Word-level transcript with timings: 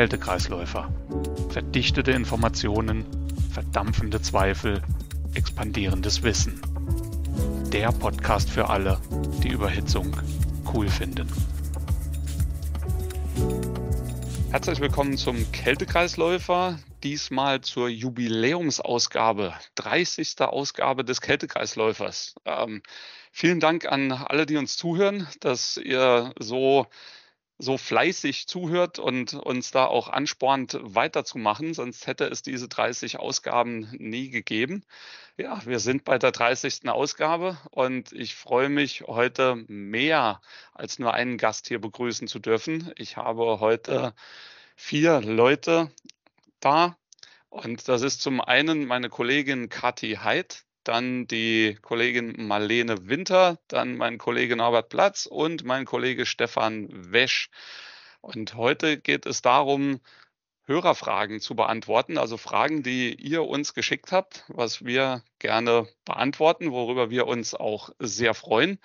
Kältekreisläufer. 0.00 0.90
Verdichtete 1.50 2.12
Informationen, 2.12 3.04
verdampfende 3.52 4.22
Zweifel, 4.22 4.80
expandierendes 5.34 6.22
Wissen. 6.22 6.58
Der 7.70 7.92
Podcast 7.92 8.48
für 8.48 8.70
alle, 8.70 8.98
die 9.42 9.50
Überhitzung 9.50 10.16
cool 10.72 10.88
finden. 10.88 11.28
Herzlich 14.50 14.80
willkommen 14.80 15.18
zum 15.18 15.52
Kältekreisläufer, 15.52 16.78
diesmal 17.02 17.60
zur 17.60 17.90
Jubiläumsausgabe, 17.90 19.52
30. 19.74 20.40
Ausgabe 20.40 21.04
des 21.04 21.20
Kältekreisläufers. 21.20 22.36
Ähm, 22.46 22.82
vielen 23.32 23.60
Dank 23.60 23.84
an 23.84 24.12
alle, 24.12 24.46
die 24.46 24.56
uns 24.56 24.78
zuhören, 24.78 25.28
dass 25.40 25.76
ihr 25.76 26.32
so 26.38 26.86
so 27.60 27.76
fleißig 27.76 28.46
zuhört 28.46 28.98
und 28.98 29.34
uns 29.34 29.70
da 29.70 29.84
auch 29.84 30.08
anspornt, 30.08 30.78
weiterzumachen. 30.82 31.74
Sonst 31.74 32.06
hätte 32.06 32.24
es 32.24 32.42
diese 32.42 32.68
30 32.68 33.18
Ausgaben 33.18 33.90
nie 33.98 34.30
gegeben. 34.30 34.82
Ja, 35.36 35.64
wir 35.66 35.78
sind 35.78 36.04
bei 36.04 36.18
der 36.18 36.32
30. 36.32 36.88
Ausgabe 36.88 37.58
und 37.70 38.12
ich 38.12 38.34
freue 38.34 38.70
mich 38.70 39.02
heute 39.02 39.56
mehr 39.68 40.40
als 40.72 40.98
nur 40.98 41.12
einen 41.12 41.36
Gast 41.36 41.68
hier 41.68 41.80
begrüßen 41.80 42.28
zu 42.28 42.38
dürfen. 42.38 42.92
Ich 42.96 43.18
habe 43.18 43.60
heute 43.60 44.14
vier 44.74 45.20
Leute 45.20 45.90
da 46.60 46.96
und 47.50 47.88
das 47.88 48.00
ist 48.00 48.22
zum 48.22 48.40
einen 48.40 48.86
meine 48.86 49.10
Kollegin 49.10 49.68
Kathi 49.68 50.18
Heid 50.22 50.64
dann 50.84 51.26
die 51.26 51.78
Kollegin 51.82 52.46
Marlene 52.46 53.08
Winter, 53.08 53.58
dann 53.68 53.96
mein 53.96 54.18
Kollege 54.18 54.56
Norbert 54.56 54.88
Platz 54.88 55.26
und 55.26 55.64
mein 55.64 55.84
Kollege 55.84 56.26
Stefan 56.26 56.88
Wesch. 56.90 57.50
Und 58.20 58.54
heute 58.54 58.98
geht 58.98 59.26
es 59.26 59.42
darum, 59.42 60.00
Hörerfragen 60.64 61.40
zu 61.40 61.56
beantworten, 61.56 62.16
also 62.16 62.36
Fragen, 62.36 62.82
die 62.82 63.14
ihr 63.14 63.44
uns 63.44 63.74
geschickt 63.74 64.12
habt, 64.12 64.44
was 64.48 64.84
wir 64.84 65.24
gerne 65.40 65.88
beantworten, 66.04 66.70
worüber 66.70 67.10
wir 67.10 67.26
uns 67.26 67.54
auch 67.54 67.90
sehr 67.98 68.34
freuen. 68.34 68.78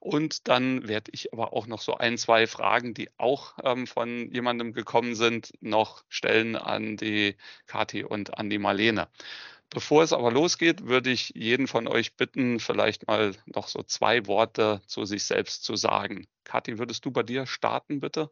Und 0.00 0.48
dann 0.48 0.88
werde 0.88 1.10
ich 1.14 1.32
aber 1.32 1.52
auch 1.52 1.66
noch 1.66 1.80
so 1.80 1.94
ein, 1.94 2.16
zwei 2.16 2.46
Fragen, 2.46 2.94
die 2.94 3.10
auch 3.18 3.54
ähm, 3.62 3.86
von 3.86 4.30
jemandem 4.32 4.72
gekommen 4.72 5.14
sind, 5.14 5.52
noch 5.60 6.04
stellen 6.08 6.56
an 6.56 6.96
die 6.96 7.36
Kathi 7.66 8.04
und 8.04 8.38
an 8.38 8.48
die 8.48 8.58
Marlene. 8.58 9.08
Bevor 9.72 10.02
es 10.02 10.12
aber 10.12 10.32
losgeht, 10.32 10.86
würde 10.86 11.10
ich 11.10 11.32
jeden 11.36 11.68
von 11.68 11.86
euch 11.86 12.16
bitten, 12.16 12.58
vielleicht 12.58 13.06
mal 13.06 13.36
noch 13.46 13.68
so 13.68 13.84
zwei 13.84 14.26
Worte 14.26 14.82
zu 14.86 15.04
sich 15.04 15.24
selbst 15.24 15.62
zu 15.62 15.76
sagen. 15.76 16.26
Kathi, 16.42 16.78
würdest 16.78 17.04
du 17.04 17.12
bei 17.12 17.22
dir 17.22 17.46
starten, 17.46 18.00
bitte? 18.00 18.30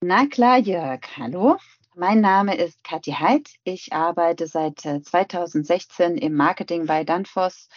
Na 0.00 0.26
klar, 0.26 0.58
Jörg. 0.58 1.00
Hallo. 1.16 1.56
Mein 1.94 2.20
Name 2.20 2.56
ist 2.56 2.82
Kathi 2.82 3.12
Heid. 3.12 3.48
Ich 3.62 3.92
arbeite 3.92 4.48
seit 4.48 4.80
2016 4.80 6.18
äh, 6.18 6.26
im 6.26 6.34
Marketing 6.34 6.86
bei 6.86 7.04
Danfoss 7.04 7.68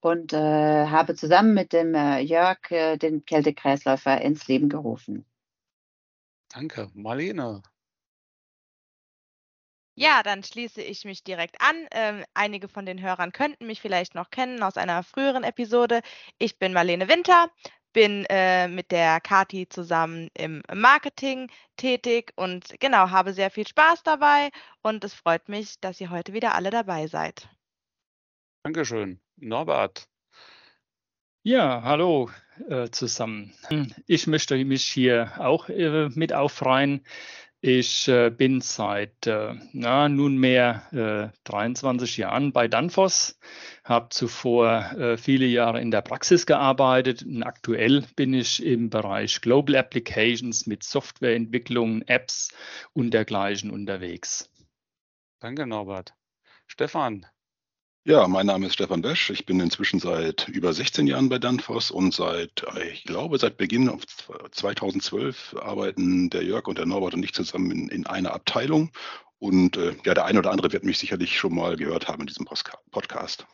und 0.00 0.32
äh, 0.32 0.86
habe 0.86 1.16
zusammen 1.16 1.54
mit 1.54 1.72
dem 1.72 1.94
äh, 1.94 2.20
Jörg 2.20 2.70
äh, 2.70 2.96
den 2.96 3.24
Kältekreisläufer 3.24 4.20
ins 4.20 4.46
Leben 4.46 4.68
gerufen. 4.68 5.24
Danke. 6.48 6.90
Marlene, 6.94 7.62
ja, 9.96 10.22
dann 10.22 10.44
schließe 10.44 10.82
ich 10.82 11.04
mich 11.04 11.24
direkt 11.24 11.56
an. 11.60 11.74
Ähm, 11.90 12.24
einige 12.34 12.68
von 12.68 12.84
den 12.84 13.00
Hörern 13.02 13.32
könnten 13.32 13.66
mich 13.66 13.80
vielleicht 13.80 14.14
noch 14.14 14.30
kennen 14.30 14.62
aus 14.62 14.76
einer 14.76 15.02
früheren 15.02 15.42
Episode. 15.42 16.02
Ich 16.38 16.58
bin 16.58 16.74
Marlene 16.74 17.08
Winter, 17.08 17.50
bin 17.94 18.26
äh, 18.28 18.68
mit 18.68 18.92
der 18.92 19.20
Kati 19.20 19.68
zusammen 19.68 20.28
im 20.34 20.62
Marketing 20.72 21.50
tätig 21.78 22.32
und 22.36 22.78
genau, 22.78 23.10
habe 23.10 23.32
sehr 23.32 23.50
viel 23.50 23.66
Spaß 23.66 24.02
dabei 24.02 24.50
und 24.82 25.02
es 25.02 25.14
freut 25.14 25.48
mich, 25.48 25.80
dass 25.80 25.98
ihr 26.00 26.10
heute 26.10 26.34
wieder 26.34 26.54
alle 26.54 26.68
dabei 26.68 27.06
seid. 27.06 27.48
Dankeschön. 28.64 29.18
Norbert. 29.36 30.08
Ja, 31.42 31.82
hallo 31.82 32.28
äh, 32.68 32.90
zusammen. 32.90 33.54
Ich 34.06 34.26
möchte 34.26 34.62
mich 34.62 34.84
hier 34.84 35.32
auch 35.38 35.68
äh, 35.68 36.08
mit 36.10 36.32
aufreihen. 36.32 37.06
Ich 37.68 38.06
äh, 38.06 38.30
bin 38.30 38.60
seit 38.60 39.26
äh, 39.26 39.54
na, 39.72 40.08
nunmehr 40.08 41.32
äh, 41.32 41.36
23 41.42 42.16
Jahren 42.16 42.52
bei 42.52 42.68
Danfoss, 42.68 43.40
habe 43.82 44.10
zuvor 44.10 44.92
äh, 44.92 45.16
viele 45.16 45.46
Jahre 45.46 45.80
in 45.80 45.90
der 45.90 46.02
Praxis 46.02 46.46
gearbeitet 46.46 47.24
und 47.24 47.42
aktuell 47.42 48.04
bin 48.14 48.34
ich 48.34 48.64
im 48.64 48.88
Bereich 48.88 49.40
Global 49.40 49.74
Applications 49.74 50.68
mit 50.68 50.84
Softwareentwicklung, 50.84 52.02
Apps 52.02 52.54
und 52.92 53.12
dergleichen 53.12 53.72
unterwegs. 53.72 54.48
Danke, 55.40 55.66
Norbert. 55.66 56.14
Stefan, 56.68 57.26
ja, 58.06 58.28
mein 58.28 58.46
Name 58.46 58.68
ist 58.68 58.74
Stefan 58.74 59.02
Wesch. 59.02 59.30
Ich 59.30 59.46
bin 59.46 59.58
inzwischen 59.58 59.98
seit 59.98 60.46
über 60.46 60.72
16 60.72 61.08
Jahren 61.08 61.28
bei 61.28 61.40
Danfoss 61.40 61.90
und 61.90 62.14
seit, 62.14 62.64
ich 62.92 63.02
glaube, 63.02 63.36
seit 63.36 63.56
Beginn 63.56 64.00
2012 64.52 65.56
arbeiten 65.60 66.30
der 66.30 66.44
Jörg 66.44 66.68
und 66.68 66.78
der 66.78 66.86
Norbert 66.86 67.14
und 67.14 67.24
ich 67.24 67.34
zusammen 67.34 67.72
in, 67.72 67.88
in 67.88 68.06
einer 68.06 68.32
Abteilung. 68.32 68.92
Und 69.40 69.76
äh, 69.76 69.96
ja, 70.04 70.14
der 70.14 70.24
eine 70.24 70.38
oder 70.38 70.52
andere 70.52 70.72
wird 70.72 70.84
mich 70.84 70.98
sicherlich 70.98 71.36
schon 71.36 71.52
mal 71.52 71.76
gehört 71.76 72.06
haben 72.06 72.20
in 72.20 72.28
diesem 72.28 72.46
Podcast. 72.46 73.44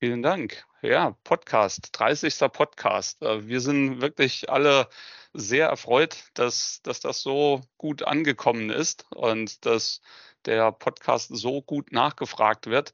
Vielen 0.00 0.22
Dank. 0.22 0.64
Ja, 0.82 1.16
Podcast, 1.22 1.90
30. 1.92 2.36
Podcast. 2.52 3.22
Äh, 3.22 3.46
wir 3.46 3.60
sind 3.60 4.00
wirklich 4.00 4.50
alle 4.50 4.88
sehr 5.34 5.68
erfreut, 5.68 6.16
dass, 6.34 6.80
dass 6.82 6.98
das 6.98 7.22
so 7.22 7.60
gut 7.78 8.02
angekommen 8.02 8.70
ist 8.70 9.06
und 9.14 9.64
dass 9.64 10.00
der 10.46 10.72
Podcast 10.72 11.28
so 11.32 11.62
gut 11.62 11.92
nachgefragt 11.92 12.66
wird. 12.66 12.92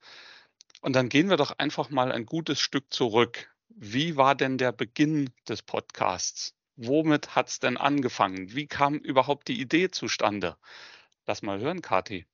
Und 0.82 0.94
dann 0.94 1.08
gehen 1.08 1.30
wir 1.30 1.36
doch 1.36 1.58
einfach 1.58 1.90
mal 1.90 2.10
ein 2.10 2.26
gutes 2.26 2.60
Stück 2.60 2.92
zurück. 2.92 3.54
Wie 3.68 4.16
war 4.16 4.34
denn 4.34 4.58
der 4.58 4.72
Beginn 4.72 5.30
des 5.48 5.62
Podcasts? 5.62 6.54
Womit 6.76 7.36
hat 7.36 7.48
es 7.48 7.60
denn 7.60 7.76
angefangen? 7.76 8.52
Wie 8.54 8.66
kam 8.66 8.96
überhaupt 8.96 9.46
die 9.46 9.60
Idee 9.60 9.90
zustande? 9.90 10.56
Lass 11.24 11.42
mal 11.42 11.60
hören, 11.60 11.82
Kathi. 11.82 12.26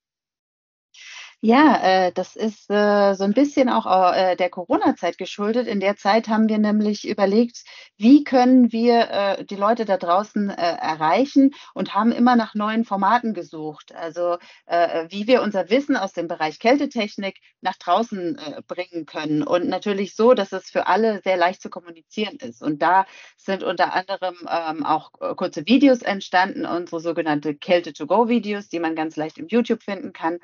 Ja, 1.40 1.76
äh, 2.08 2.12
das 2.12 2.34
ist 2.34 2.68
äh, 2.68 3.14
so 3.14 3.22
ein 3.22 3.32
bisschen 3.32 3.68
auch 3.68 3.86
äh, 3.86 4.34
der 4.34 4.50
Corona-Zeit 4.50 5.18
geschuldet. 5.18 5.68
In 5.68 5.78
der 5.78 5.94
Zeit 5.96 6.26
haben 6.26 6.48
wir 6.48 6.58
nämlich 6.58 7.06
überlegt, 7.06 7.62
wie 7.96 8.24
können 8.24 8.72
wir 8.72 9.08
äh, 9.08 9.44
die 9.44 9.54
Leute 9.54 9.84
da 9.84 9.98
draußen 9.98 10.50
äh, 10.50 10.54
erreichen 10.56 11.52
und 11.74 11.94
haben 11.94 12.10
immer 12.10 12.34
nach 12.34 12.56
neuen 12.56 12.84
Formaten 12.84 13.34
gesucht. 13.34 13.94
Also 13.94 14.38
äh, 14.66 15.06
wie 15.10 15.28
wir 15.28 15.42
unser 15.42 15.70
Wissen 15.70 15.96
aus 15.96 16.12
dem 16.12 16.26
Bereich 16.26 16.58
Kältetechnik 16.58 17.38
nach 17.60 17.76
draußen 17.76 18.36
äh, 18.36 18.62
bringen 18.66 19.06
können. 19.06 19.44
Und 19.44 19.68
natürlich 19.68 20.16
so, 20.16 20.34
dass 20.34 20.50
es 20.50 20.68
für 20.70 20.88
alle 20.88 21.20
sehr 21.22 21.36
leicht 21.36 21.62
zu 21.62 21.70
kommunizieren 21.70 22.36
ist. 22.40 22.62
Und 22.64 22.82
da 22.82 23.06
sind 23.36 23.62
unter 23.62 23.94
anderem 23.94 24.34
ähm, 24.50 24.84
auch 24.84 25.12
äh, 25.20 25.36
kurze 25.36 25.64
Videos 25.66 26.02
entstanden, 26.02 26.66
unsere 26.66 27.00
sogenannte 27.00 27.54
Kälte-to-go-Videos, 27.54 28.68
die 28.68 28.80
man 28.80 28.96
ganz 28.96 29.14
leicht 29.14 29.38
im 29.38 29.46
YouTube 29.46 29.84
finden 29.84 30.12
kann. 30.12 30.38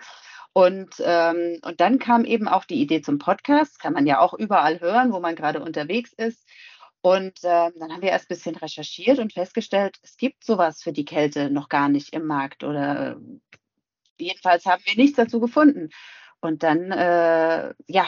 Und, 0.55 0.95
ähm, 1.01 1.59
und 1.63 1.81
dann 1.81 1.99
kam 1.99 2.25
eben 2.25 2.47
auch 2.47 2.65
die 2.65 2.81
Idee 2.81 3.03
zum 3.03 3.19
Podcast, 3.19 3.81
kann 3.81 3.93
man 3.93 4.07
ja 4.07 4.21
auch 4.21 4.35
überall 4.35 4.81
hören, 4.81 5.13
wo 5.13 5.19
man 5.19 5.35
gerade 5.35 5.61
unterwegs 5.61 6.13
ist. 6.13 6.49
Und 7.03 7.43
äh, 7.43 7.71
dann 7.77 7.93
haben 7.93 8.03
wir 8.03 8.11
erst 8.11 8.27
ein 8.27 8.35
bisschen 8.37 8.55
recherchiert 8.55 9.19
und 9.19 9.33
festgestellt, 9.33 9.99
es 10.03 10.17
gibt 10.17 10.45
sowas 10.45 10.81
für 10.81 10.93
die 10.93 11.05
Kälte 11.05 11.51
noch 11.51 11.69
gar 11.69 11.89
nicht 11.89 12.15
im 12.15 12.27
Markt 12.27 12.63
oder 12.63 13.21
jedenfalls 14.17 14.65
haben 14.65 14.83
wir 14.87 14.97
nichts 14.97 15.17
dazu 15.17 15.41
gefunden. 15.41 15.91
Und 16.41 16.63
dann, 16.63 16.93
äh, 16.93 17.75
ja, 17.89 18.07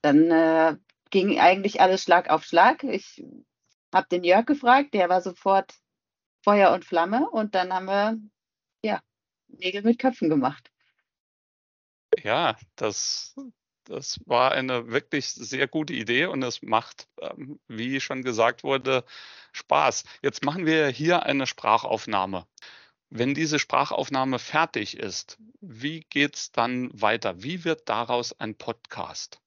dann 0.00 0.30
äh, 0.30 0.76
ging 1.10 1.38
eigentlich 1.38 1.80
alles 1.82 2.02
Schlag 2.02 2.30
auf 2.30 2.44
Schlag. 2.44 2.82
Ich 2.82 3.22
habe 3.92 4.08
den 4.10 4.24
Jörg 4.24 4.46
gefragt, 4.46 4.94
der 4.94 5.10
war 5.10 5.20
sofort 5.20 5.74
Feuer 6.42 6.72
und 6.72 6.84
Flamme 6.84 7.28
und 7.30 7.54
dann 7.54 7.72
haben 7.74 7.86
wir, 7.86 8.18
ja, 8.82 9.00
Nägel 9.48 9.82
mit 9.82 9.98
Köpfen 9.98 10.30
gemacht. 10.30 10.70
Ja, 12.24 12.56
das, 12.76 13.36
das 13.84 14.18
war 14.24 14.52
eine 14.52 14.90
wirklich 14.90 15.28
sehr 15.28 15.68
gute 15.68 15.92
Idee 15.92 16.24
und 16.24 16.42
es 16.42 16.62
macht, 16.62 17.06
ähm, 17.20 17.60
wie 17.68 18.00
schon 18.00 18.22
gesagt 18.22 18.64
wurde, 18.64 19.04
Spaß. 19.52 20.04
Jetzt 20.22 20.42
machen 20.42 20.64
wir 20.64 20.88
hier 20.88 21.24
eine 21.24 21.46
Sprachaufnahme. 21.46 22.46
Wenn 23.10 23.34
diese 23.34 23.58
Sprachaufnahme 23.58 24.38
fertig 24.38 24.96
ist, 24.96 25.38
wie 25.60 26.00
geht 26.00 26.34
es 26.36 26.50
dann 26.50 26.90
weiter? 26.98 27.42
Wie 27.42 27.64
wird 27.64 27.88
daraus 27.90 28.32
ein 28.40 28.56
Podcast? 28.56 29.40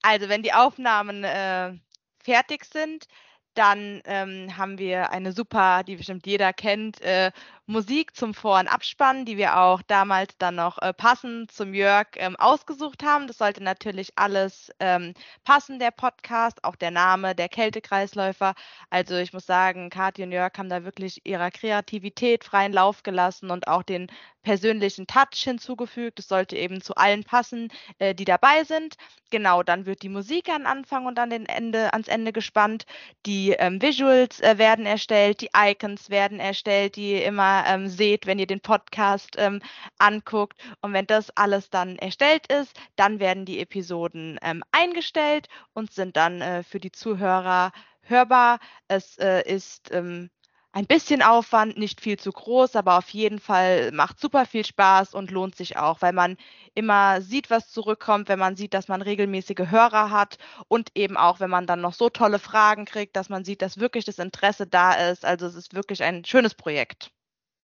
Also 0.00 0.28
wenn 0.28 0.44
die 0.44 0.52
Aufnahmen 0.52 1.24
äh, 1.24 1.74
fertig 2.22 2.64
sind, 2.66 3.08
dann 3.54 4.00
ähm, 4.04 4.56
haben 4.56 4.78
wir 4.78 5.10
eine 5.10 5.32
super, 5.32 5.82
die 5.84 5.96
bestimmt 5.96 6.26
jeder 6.26 6.52
kennt, 6.52 7.00
äh, 7.00 7.32
Musik 7.66 8.14
zum 8.14 8.34
Vor- 8.34 8.58
und 8.58 8.68
Abspannen, 8.68 9.24
die 9.24 9.38
wir 9.38 9.58
auch 9.58 9.80
damals 9.82 10.36
dann 10.38 10.56
noch 10.56 10.78
äh, 10.82 10.92
passend 10.92 11.50
zum 11.50 11.72
Jörg 11.72 12.08
ähm, 12.16 12.36
ausgesucht 12.36 13.02
haben. 13.02 13.26
Das 13.26 13.38
sollte 13.38 13.62
natürlich 13.62 14.12
alles 14.16 14.70
ähm, 14.80 15.14
passen, 15.44 15.78
der 15.78 15.90
Podcast, 15.90 16.62
auch 16.62 16.76
der 16.76 16.90
Name, 16.90 17.34
der 17.34 17.48
Kältekreisläufer. 17.48 18.54
Also 18.90 19.16
ich 19.16 19.32
muss 19.32 19.46
sagen, 19.46 19.88
Kathi 19.88 20.22
und 20.24 20.32
Jörg 20.32 20.52
haben 20.58 20.68
da 20.68 20.84
wirklich 20.84 21.24
ihrer 21.24 21.50
Kreativität 21.50 22.44
freien 22.44 22.72
Lauf 22.72 23.02
gelassen 23.02 23.50
und 23.50 23.66
auch 23.66 23.82
den 23.82 24.08
persönlichen 24.44 25.06
Touch 25.06 25.42
hinzugefügt. 25.42 26.20
Es 26.20 26.28
sollte 26.28 26.56
eben 26.56 26.80
zu 26.80 26.94
allen 26.94 27.24
passen, 27.24 27.68
äh, 27.98 28.14
die 28.14 28.24
dabei 28.24 28.62
sind. 28.64 28.96
Genau, 29.30 29.62
dann 29.64 29.86
wird 29.86 30.02
die 30.02 30.08
Musik 30.08 30.48
an 30.50 30.66
Anfang 30.66 31.06
und 31.06 31.18
an 31.18 31.30
den 31.30 31.46
Ende, 31.46 31.92
ans 31.92 32.08
Ende 32.08 32.32
gespannt. 32.32 32.84
Die 33.26 33.50
ähm, 33.50 33.82
Visuals 33.82 34.40
äh, 34.40 34.58
werden 34.58 34.86
erstellt, 34.86 35.40
die 35.40 35.50
Icons 35.56 36.10
werden 36.10 36.38
erstellt, 36.38 36.96
die 36.96 37.12
ihr 37.12 37.24
ähm, 37.66 37.88
seht, 37.88 38.26
wenn 38.26 38.38
ihr 38.38 38.46
den 38.46 38.60
Podcast 38.60 39.36
ähm, 39.38 39.60
anguckt. 39.98 40.58
Und 40.80 40.92
wenn 40.92 41.06
das 41.06 41.30
alles 41.36 41.70
dann 41.70 41.96
erstellt 41.96 42.50
ist, 42.52 42.78
dann 42.96 43.20
werden 43.20 43.44
die 43.44 43.60
Episoden 43.60 44.38
ähm, 44.42 44.62
eingestellt 44.72 45.48
und 45.72 45.92
sind 45.92 46.16
dann 46.16 46.40
äh, 46.40 46.62
für 46.62 46.80
die 46.80 46.92
Zuhörer 46.92 47.72
hörbar. 48.02 48.58
Es 48.88 49.18
äh, 49.18 49.42
ist 49.42 49.90
ähm, 49.92 50.30
ein 50.74 50.86
bisschen 50.86 51.22
Aufwand, 51.22 51.78
nicht 51.78 52.00
viel 52.00 52.18
zu 52.18 52.32
groß, 52.32 52.74
aber 52.74 52.98
auf 52.98 53.08
jeden 53.10 53.38
Fall 53.38 53.92
macht 53.92 54.18
super 54.18 54.44
viel 54.44 54.64
Spaß 54.66 55.14
und 55.14 55.30
lohnt 55.30 55.54
sich 55.54 55.76
auch, 55.76 56.02
weil 56.02 56.12
man 56.12 56.36
immer 56.74 57.20
sieht, 57.22 57.48
was 57.48 57.70
zurückkommt, 57.70 58.28
wenn 58.28 58.40
man 58.40 58.56
sieht, 58.56 58.74
dass 58.74 58.88
man 58.88 59.00
regelmäßige 59.00 59.70
Hörer 59.70 60.10
hat 60.10 60.36
und 60.66 60.90
eben 60.96 61.16
auch, 61.16 61.38
wenn 61.38 61.50
man 61.50 61.68
dann 61.68 61.80
noch 61.80 61.94
so 61.94 62.10
tolle 62.10 62.40
Fragen 62.40 62.86
kriegt, 62.86 63.14
dass 63.14 63.28
man 63.28 63.44
sieht, 63.44 63.62
dass 63.62 63.78
wirklich 63.78 64.04
das 64.04 64.18
Interesse 64.18 64.66
da 64.66 64.94
ist. 64.94 65.24
Also 65.24 65.46
es 65.46 65.54
ist 65.54 65.74
wirklich 65.74 66.02
ein 66.02 66.24
schönes 66.24 66.54
Projekt. 66.56 67.13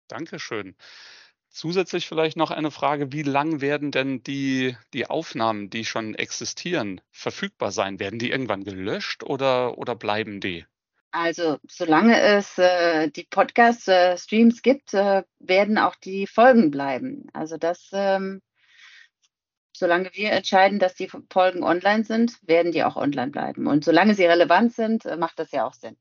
Dankeschön. 0.09 0.77
Zusätzlich 1.51 2.07
vielleicht 2.07 2.37
noch 2.37 2.51
eine 2.51 2.71
Frage, 2.71 3.13
wie 3.13 3.23
lang 3.23 3.61
werden 3.61 3.91
denn 3.91 4.23
die, 4.23 4.77
die 4.93 5.07
Aufnahmen, 5.07 5.71
die 5.71 5.85
schon 5.85 6.15
existieren, 6.15 7.01
verfügbar 7.11 7.73
sein? 7.73 7.99
Werden 8.01 8.19
die 8.19 8.31
irgendwann 8.31 8.65
gelöscht 8.65 9.23
oder, 9.23 9.79
oder 9.79 9.95
bleiben 9.95 10.41
die? 10.41 10.67
Also 11.11 11.59
solange 11.67 12.21
es 12.21 12.59
äh, 12.59 13.11
die 13.11 13.25
Podcast-Streams 13.25 14.59
äh, 14.59 14.63
gibt, 14.63 14.93
äh, 14.93 15.25
werden 15.39 15.79
auch 15.79 15.97
die 15.97 16.27
Folgen 16.27 16.71
bleiben. 16.71 17.29
Also 17.33 17.57
das, 17.57 17.89
ähm, 17.93 18.43
solange 19.73 20.11
wir 20.13 20.33
entscheiden, 20.33 20.79
dass 20.79 20.95
die 20.95 21.09
Folgen 21.33 21.63
online 21.63 22.05
sind, 22.05 22.37
werden 22.43 22.73
die 22.73 22.85
auch 22.85 22.97
online 22.97 23.31
bleiben. 23.31 23.67
Und 23.67 23.85
solange 23.85 24.15
sie 24.15 24.27
relevant 24.27 24.75
sind, 24.75 25.07
äh, 25.07 25.17
macht 25.17 25.39
das 25.39 25.51
ja 25.51 25.67
auch 25.67 25.75
Sinn. 25.75 25.97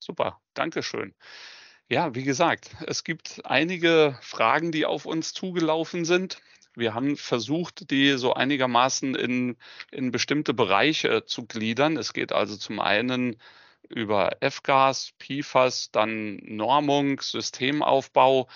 Super, 0.00 0.40
Dankeschön. 0.54 1.14
Ja, 1.92 2.14
wie 2.14 2.22
gesagt, 2.22 2.76
es 2.86 3.02
gibt 3.02 3.42
einige 3.44 4.16
Fragen, 4.22 4.70
die 4.70 4.86
auf 4.86 5.06
uns 5.06 5.32
zugelaufen 5.34 6.04
sind. 6.04 6.40
Wir 6.76 6.94
haben 6.94 7.16
versucht, 7.16 7.90
die 7.90 8.12
so 8.12 8.32
einigermaßen 8.32 9.16
in, 9.16 9.56
in 9.90 10.12
bestimmte 10.12 10.54
Bereiche 10.54 11.26
zu 11.26 11.46
gliedern. 11.46 11.96
Es 11.96 12.12
geht 12.12 12.32
also 12.32 12.56
zum 12.56 12.78
einen 12.78 13.36
über 13.88 14.36
F-Gas, 14.40 15.14
PFAS, 15.18 15.90
dann 15.90 16.36
Normung, 16.44 17.20
Systemaufbau. 17.20 18.46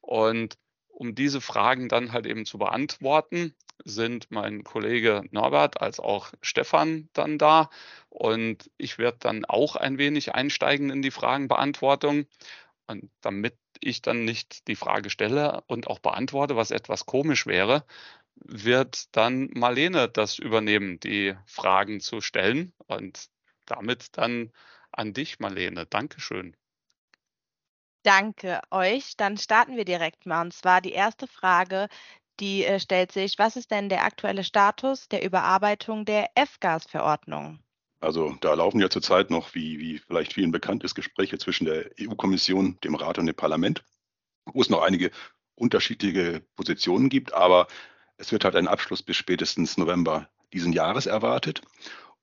Und 0.00 0.56
um 0.86 1.16
diese 1.16 1.40
Fragen 1.40 1.88
dann 1.88 2.12
halt 2.12 2.26
eben 2.26 2.46
zu 2.46 2.58
beantworten, 2.58 3.56
sind 3.84 4.30
mein 4.30 4.62
Kollege 4.62 5.22
Norbert 5.32 5.80
als 5.82 5.98
auch 5.98 6.32
Stefan 6.42 7.08
dann 7.12 7.38
da. 7.38 7.70
Und 8.08 8.70
ich 8.78 8.98
werde 8.98 9.18
dann 9.18 9.44
auch 9.44 9.74
ein 9.74 9.98
wenig 9.98 10.32
einsteigen 10.32 10.90
in 10.90 11.02
die 11.02 11.10
Fragenbeantwortung. 11.10 12.26
Und 12.86 13.10
damit 13.20 13.56
ich 13.80 14.02
dann 14.02 14.24
nicht 14.24 14.68
die 14.68 14.76
Frage 14.76 15.10
stelle 15.10 15.62
und 15.66 15.86
auch 15.86 15.98
beantworte, 15.98 16.56
was 16.56 16.70
etwas 16.70 17.06
komisch 17.06 17.46
wäre, 17.46 17.84
wird 18.36 19.14
dann 19.16 19.48
Marlene 19.54 20.08
das 20.08 20.38
übernehmen, 20.38 21.00
die 21.00 21.34
Fragen 21.46 22.00
zu 22.00 22.20
stellen. 22.20 22.72
Und 22.86 23.28
damit 23.66 24.16
dann 24.18 24.52
an 24.92 25.12
dich, 25.14 25.38
Marlene. 25.40 25.86
Dankeschön. 25.86 26.56
Danke 28.04 28.60
euch. 28.70 29.16
Dann 29.16 29.38
starten 29.38 29.76
wir 29.76 29.84
direkt 29.86 30.26
mal. 30.26 30.42
Und 30.42 30.52
zwar 30.52 30.80
die 30.82 30.92
erste 30.92 31.26
Frage, 31.26 31.88
die 32.40 32.64
äh, 32.64 32.78
stellt 32.78 33.12
sich, 33.12 33.38
was 33.38 33.56
ist 33.56 33.70
denn 33.70 33.88
der 33.88 34.04
aktuelle 34.04 34.44
Status 34.44 35.08
der 35.08 35.24
Überarbeitung 35.24 36.04
der 36.04 36.30
F-Gas-Verordnung? 36.34 37.63
Also 38.04 38.36
da 38.40 38.54
laufen 38.54 38.80
ja 38.80 38.90
zurzeit 38.90 39.30
noch, 39.30 39.54
wie, 39.54 39.78
wie 39.78 39.98
vielleicht 39.98 40.34
vielen 40.34 40.52
bekannt 40.52 40.84
ist, 40.84 40.94
Gespräche 40.94 41.38
zwischen 41.38 41.64
der 41.64 41.90
EU-Kommission, 42.00 42.78
dem 42.84 42.94
Rat 42.94 43.18
und 43.18 43.26
dem 43.26 43.34
Parlament, 43.34 43.82
wo 44.44 44.60
es 44.60 44.70
noch 44.70 44.82
einige 44.82 45.10
unterschiedliche 45.54 46.42
Positionen 46.54 47.08
gibt, 47.08 47.32
aber 47.32 47.66
es 48.16 48.30
wird 48.30 48.44
halt 48.44 48.56
ein 48.56 48.68
Abschluss 48.68 49.02
bis 49.02 49.16
spätestens 49.16 49.78
November 49.78 50.28
diesen 50.52 50.72
Jahres 50.72 51.06
erwartet. 51.06 51.62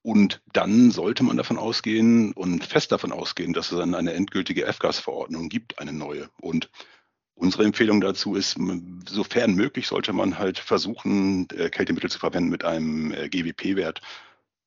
Und 0.03 0.41
dann 0.53 0.91
sollte 0.91 1.23
man 1.23 1.37
davon 1.37 1.57
ausgehen 1.57 2.33
und 2.33 2.63
fest 2.63 2.91
davon 2.91 3.11
ausgehen, 3.11 3.53
dass 3.53 3.71
es 3.71 3.77
dann 3.77 3.93
eine 3.93 4.13
endgültige 4.13 4.65
F-Gas-Verordnung 4.65 5.49
gibt, 5.49 5.79
eine 5.79 5.93
neue. 5.93 6.29
Und 6.39 6.69
unsere 7.35 7.63
Empfehlung 7.65 8.01
dazu 8.01 8.35
ist, 8.35 8.57
sofern 9.07 9.53
möglich, 9.53 9.87
sollte 9.87 10.13
man 10.13 10.39
halt 10.39 10.57
versuchen, 10.57 11.47
äh, 11.51 11.69
Kältemittel 11.69 12.09
zu 12.09 12.19
verwenden 12.19 12.49
mit 12.49 12.63
einem 12.63 13.11
äh, 13.11 13.29
GWP-Wert 13.29 14.01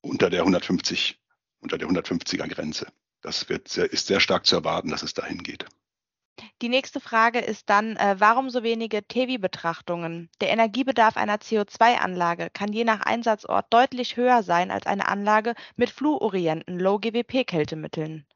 unter 0.05 0.31
der 0.31 0.41
150, 0.41 1.19
unter 1.61 1.79
der 1.79 1.89
150er 1.89 2.47
Grenze. 2.49 2.87
Das 3.23 3.49
wird 3.49 3.69
sehr, 3.69 3.91
ist 3.91 4.07
sehr 4.07 4.21
stark 4.21 4.47
zu 4.47 4.57
erwarten, 4.57 4.91
dass 4.91 5.03
es 5.03 5.15
dahin 5.15 5.43
geht. 5.43 5.65
Die 6.63 6.69
nächste 6.69 7.01
Frage 7.01 7.39
ist 7.39 7.71
dann, 7.71 7.97
äh, 7.97 8.17
warum 8.19 8.51
so 8.51 8.63
wenige 8.63 9.07
TEWI-Betrachtungen? 9.07 10.31
Der 10.41 10.51
Energiebedarf 10.51 11.17
einer 11.17 11.37
CO2-Anlage 11.37 12.51
kann 12.53 12.73
je 12.73 12.85
nach 12.85 13.01
Einsatzort 13.01 13.73
deutlich 13.73 14.17
höher 14.17 14.43
sein 14.43 14.71
als 14.71 14.87
eine 14.87 15.09
Anlage 15.09 15.55
mit 15.77 15.91
fluorienten 15.91 16.79
Low-GWP-Kältemitteln. 16.79 18.27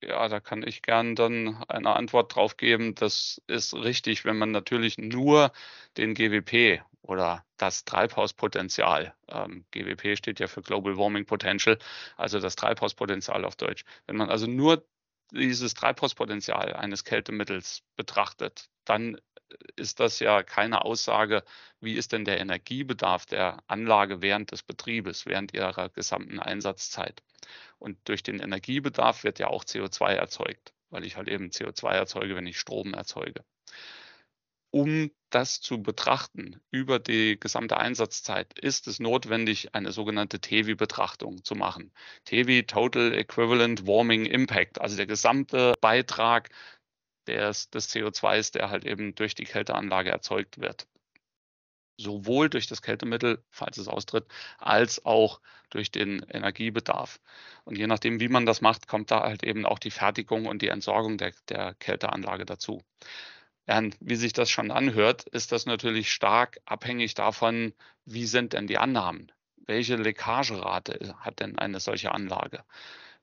Ja, 0.00 0.28
da 0.28 0.40
kann 0.40 0.62
ich 0.66 0.82
gern 0.82 1.14
dann 1.14 1.62
eine 1.68 1.94
Antwort 1.94 2.34
drauf 2.34 2.56
geben. 2.56 2.94
Das 2.94 3.42
ist 3.48 3.74
richtig, 3.74 4.24
wenn 4.24 4.38
man 4.38 4.50
natürlich 4.50 4.96
nur 4.96 5.52
den 5.96 6.14
GWP 6.14 6.82
oder 7.04 7.44
das 7.58 7.84
Treibhauspotenzial, 7.84 9.14
ähm, 9.28 9.66
GWP 9.72 10.16
steht 10.16 10.40
ja 10.40 10.46
für 10.46 10.62
Global 10.62 10.96
Warming 10.96 11.26
Potential, 11.26 11.78
also 12.16 12.40
das 12.40 12.56
Treibhauspotenzial 12.56 13.44
auf 13.44 13.56
Deutsch. 13.56 13.84
Wenn 14.06 14.16
man 14.16 14.30
also 14.30 14.46
nur 14.46 14.86
dieses 15.30 15.74
Treibhauspotenzial 15.74 16.72
eines 16.72 17.04
Kältemittels 17.04 17.82
betrachtet, 17.96 18.70
dann 18.84 19.20
ist 19.76 20.00
das 20.00 20.18
ja 20.18 20.42
keine 20.42 20.82
Aussage, 20.84 21.44
wie 21.80 21.94
ist 21.94 22.12
denn 22.12 22.24
der 22.24 22.40
Energiebedarf 22.40 23.26
der 23.26 23.62
Anlage 23.66 24.22
während 24.22 24.52
des 24.52 24.62
Betriebes, 24.62 25.26
während 25.26 25.52
ihrer 25.52 25.90
gesamten 25.90 26.40
Einsatzzeit. 26.40 27.22
Und 27.78 27.98
durch 28.08 28.22
den 28.22 28.40
Energiebedarf 28.40 29.24
wird 29.24 29.38
ja 29.38 29.48
auch 29.48 29.64
CO2 29.64 30.14
erzeugt, 30.14 30.72
weil 30.88 31.04
ich 31.04 31.16
halt 31.16 31.28
eben 31.28 31.50
CO2 31.50 31.90
erzeuge, 31.90 32.34
wenn 32.34 32.46
ich 32.46 32.58
Strom 32.58 32.94
erzeuge 32.94 33.44
um 34.74 35.12
das 35.30 35.60
zu 35.60 35.80
betrachten 35.84 36.60
über 36.72 36.98
die 36.98 37.38
gesamte 37.38 37.76
Einsatzzeit, 37.76 38.58
ist 38.58 38.88
es 38.88 38.98
notwendig, 38.98 39.72
eine 39.72 39.92
sogenannte 39.92 40.40
TEWI-Betrachtung 40.40 41.44
zu 41.44 41.54
machen. 41.54 41.92
TEWI, 42.24 42.64
Total 42.66 43.14
Equivalent 43.14 43.86
Warming 43.86 44.26
Impact, 44.26 44.80
also 44.80 44.96
der 44.96 45.06
gesamte 45.06 45.74
Beitrag 45.80 46.50
des, 47.28 47.70
des 47.70 47.88
CO2s, 47.94 48.52
der 48.52 48.68
halt 48.68 48.84
eben 48.84 49.14
durch 49.14 49.36
die 49.36 49.44
Kälteanlage 49.44 50.10
erzeugt 50.10 50.58
wird. 50.58 50.88
Sowohl 51.96 52.50
durch 52.50 52.66
das 52.66 52.82
Kältemittel, 52.82 53.44
falls 53.50 53.78
es 53.78 53.86
austritt, 53.86 54.26
als 54.58 55.04
auch 55.04 55.40
durch 55.70 55.92
den 55.92 56.26
Energiebedarf. 56.28 57.20
Und 57.64 57.78
je 57.78 57.86
nachdem, 57.86 58.18
wie 58.18 58.28
man 58.28 58.44
das 58.44 58.60
macht, 58.60 58.88
kommt 58.88 59.12
da 59.12 59.22
halt 59.22 59.44
eben 59.44 59.66
auch 59.66 59.78
die 59.78 59.92
Fertigung 59.92 60.46
und 60.46 60.62
die 60.62 60.68
Entsorgung 60.68 61.16
der, 61.16 61.32
der 61.48 61.74
Kälteanlage 61.74 62.44
dazu. 62.44 62.82
Und 63.66 63.96
wie 64.00 64.16
sich 64.16 64.32
das 64.32 64.50
schon 64.50 64.70
anhört, 64.70 65.24
ist 65.28 65.52
das 65.52 65.66
natürlich 65.66 66.12
stark 66.12 66.58
abhängig 66.66 67.14
davon, 67.14 67.72
wie 68.04 68.26
sind 68.26 68.52
denn 68.52 68.66
die 68.66 68.78
Annahmen? 68.78 69.32
Welche 69.66 69.96
Leckagerate 69.96 71.14
hat 71.18 71.40
denn 71.40 71.58
eine 71.58 71.80
solche 71.80 72.12
Anlage? 72.12 72.64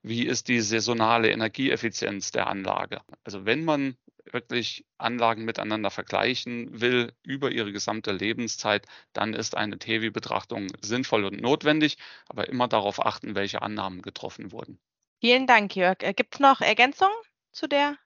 Wie 0.02 0.26
ist 0.26 0.48
die 0.48 0.62
saisonale 0.62 1.30
Energieeffizienz 1.30 2.32
der 2.32 2.48
Anlage? 2.48 3.02
Also 3.24 3.46
wenn 3.46 3.64
man 3.64 3.98
wirklich 4.32 4.86
Anlagen 4.98 5.46
miteinander 5.46 5.92
vergleichen 5.92 6.82
will 6.82 7.14
über 7.24 7.52
ihre 7.52 7.72
gesamte 7.72 8.12
Lebenszeit, 8.12 8.88
dann 9.14 9.34
ist 9.34 9.56
eine 9.56 9.78
TEWI-Betrachtung 9.78 10.68
sinnvoll 10.82 11.26
und 11.26 11.42
notwendig, 11.42 11.98
aber 12.30 12.48
immer 12.50 12.68
darauf 12.68 13.04
achten, 13.04 13.36
welche 13.36 13.62
Annahmen 13.62 14.02
getroffen 14.02 14.52
wurden. 14.52 14.80
Vielen 15.20 15.46
Dank, 15.46 15.76
Jörg. 15.76 16.02
Äh, 16.02 16.14
Gibt 16.14 16.36
es 16.36 16.40
noch 16.40 16.62
Ergänzungen 16.62 17.16
zu 17.52 17.68
der 17.68 17.98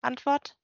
Antwort? 0.00 0.57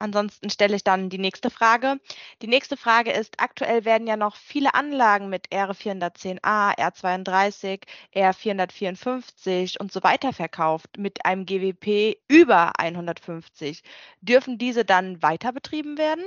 Ansonsten 0.00 0.48
stelle 0.48 0.74
ich 0.74 0.82
dann 0.82 1.10
die 1.10 1.18
nächste 1.18 1.50
Frage. 1.50 2.00
Die 2.40 2.48
nächste 2.48 2.76
Frage 2.76 3.12
ist, 3.12 3.34
aktuell 3.38 3.84
werden 3.84 4.06
ja 4.06 4.16
noch 4.16 4.34
viele 4.34 4.74
Anlagen 4.74 5.28
mit 5.28 5.48
R410a, 5.52 6.76
R32, 6.78 7.82
R454 8.14 9.78
und 9.78 9.92
so 9.92 10.02
weiter 10.02 10.32
verkauft 10.32 10.96
mit 10.98 11.24
einem 11.26 11.44
GWP 11.44 12.16
über 12.28 12.72
150. 12.78 13.82
Dürfen 14.22 14.56
diese 14.56 14.86
dann 14.86 15.22
weiter 15.22 15.52
betrieben 15.52 15.98
werden? 15.98 16.24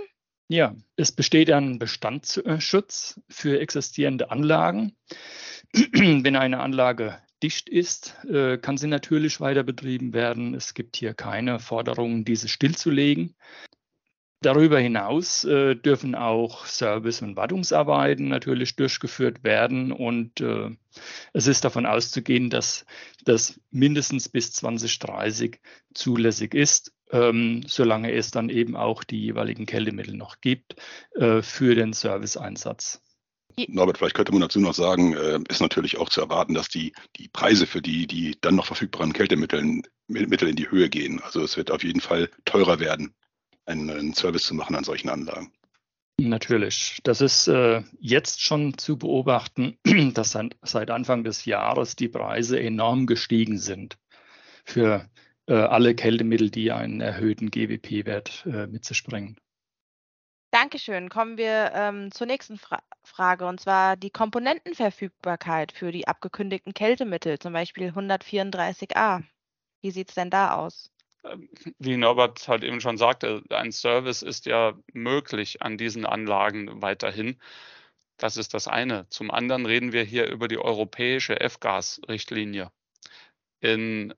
Ja, 0.50 0.76
es 0.96 1.12
besteht 1.12 1.50
ein 1.50 1.80
Bestandsschutz 1.80 3.20
für 3.28 3.60
existierende 3.60 4.30
Anlagen. 4.30 4.96
Wenn 5.74 6.36
eine 6.36 6.60
Anlage 6.60 7.18
dicht 7.44 7.70
ist, 7.70 8.16
äh, 8.26 8.58
kann 8.58 8.78
sie 8.78 8.88
natürlich 8.88 9.40
weiter 9.42 9.64
betrieben 9.64 10.14
werden. 10.14 10.56
Es 10.56 10.74
gibt 10.74 10.96
hier 10.96 11.14
keine 11.14 11.60
Forderung, 11.60 12.26
diese 12.26 12.48
stillzulegen. 12.48 13.36
Darüber 14.42 14.78
hinaus 14.78 15.46
äh, 15.46 15.76
dürfen 15.76 16.16
auch 16.16 16.66
Service- 16.66 17.22
und 17.22 17.38
Wartungsarbeiten 17.38 18.28
natürlich 18.28 18.76
durchgeführt 18.76 19.44
werden 19.46 19.94
und 19.94 20.42
äh, 20.42 20.70
es 21.32 21.48
ist 21.48 21.64
davon 21.64 21.86
auszugehen, 21.86 22.50
dass 22.50 22.86
das 23.24 23.60
mindestens 23.72 24.28
bis 24.28 24.52
2030 24.52 25.62
zulässig 25.94 26.54
ist, 26.54 26.94
ähm, 27.12 27.64
solange 27.68 28.12
es 28.12 28.32
dann 28.32 28.50
eben 28.50 28.76
auch 28.76 29.06
die 29.06 29.22
jeweiligen 29.22 29.66
Kältemittel 29.66 30.16
noch 30.16 30.42
gibt 30.42 30.76
äh, 31.16 31.42
für 31.42 31.76
den 31.76 31.94
Serviceeinsatz. 31.94 33.02
Norbert, 33.68 33.98
vielleicht 33.98 34.16
könnte 34.16 34.32
man 34.32 34.42
dazu 34.42 34.60
noch 34.60 34.74
sagen, 34.74 35.14
äh, 35.14 35.40
ist 35.50 35.62
natürlich 35.62 35.98
auch 35.98 36.10
zu 36.10 36.22
erwarten, 36.22 36.54
dass 36.54 36.70
die, 36.70 36.94
die 37.18 37.28
Preise 37.28 37.68
für 37.68 37.82
die, 37.82 38.08
die 38.08 38.38
dann 38.42 38.56
noch 38.56 38.66
verfügbaren 38.66 39.14
Kältemittel 39.14 39.82
Mittel 40.08 40.50
in 40.50 40.56
die 40.56 40.70
Höhe 40.70 40.90
gehen. 40.90 41.22
Also 41.22 41.42
es 41.42 41.58
wird 41.58 41.72
auf 41.72 41.84
jeden 41.84 42.02
Fall 42.02 42.30
teurer 42.46 42.80
werden, 42.80 43.14
einen, 43.66 43.90
einen 43.90 44.14
Service 44.14 44.44
zu 44.44 44.54
machen 44.54 44.76
an 44.76 44.84
solchen 44.84 45.10
Anlagen. 45.10 45.52
Natürlich. 46.20 47.00
Das 47.04 47.22
ist 47.22 47.48
äh, 47.48 47.82
jetzt 48.00 48.42
schon 48.42 48.78
zu 48.78 48.98
beobachten, 48.98 49.78
dass 50.14 50.32
seit, 50.32 50.56
seit 50.62 50.92
Anfang 50.92 51.24
des 51.24 51.46
Jahres 51.46 51.96
die 51.96 52.10
Preise 52.10 52.60
enorm 52.60 53.08
gestiegen 53.08 53.58
sind 53.58 53.98
für 54.64 55.10
äh, 55.48 55.54
alle 55.54 55.96
Kältemittel, 55.96 56.50
die 56.52 56.72
einen 56.72 57.02
erhöhten 57.02 57.50
GWP-Wert 57.50 58.46
äh, 58.46 58.68
mit 58.68 58.86
sich 58.86 59.04
bringen. 59.04 59.38
Dankeschön. 60.54 61.10
Kommen 61.10 61.38
wir 61.40 61.72
ähm, 61.74 62.12
zur 62.12 62.28
nächsten 62.28 62.60
Fra 62.60 62.84
Frage, 63.04 63.48
und 63.48 63.60
zwar 63.60 63.98
die 63.98 64.12
Komponentenverfügbarkeit 64.12 65.72
für 65.72 65.92
die 65.92 66.08
abgekündigten 66.08 66.76
Kältemittel, 66.76 67.40
zum 67.40 67.54
Beispiel 67.54 67.90
134a. 67.90 69.24
Wie 69.82 69.90
sieht 69.90 70.10
es 70.10 70.16
denn 70.16 70.30
da 70.30 70.56
aus? 70.56 70.92
Ähm, 71.24 71.50
wie 71.80 71.98
Norbert 71.98 72.48
halt 72.48 72.64
eben 72.64 72.82
schon 72.82 72.98
sagte, 73.00 73.42
ein 73.50 73.72
Service 73.72 74.22
ist 74.22 74.46
ja 74.46 74.78
möglich 74.94 75.64
an 75.64 75.80
diesen 75.80 76.06
Anlagen 76.06 76.84
weiterhin. 76.84 77.42
Das 78.18 78.38
ist 78.38 78.54
das 78.54 78.68
eine. 78.68 79.10
Zum 79.10 79.32
anderen 79.32 79.66
reden 79.66 79.92
wir 79.92 80.04
hier 80.04 80.30
über 80.30 80.48
die 80.48 80.60
europäische 80.60 81.40
F-Gas-Richtlinie. 81.42 82.72
In 83.60 84.14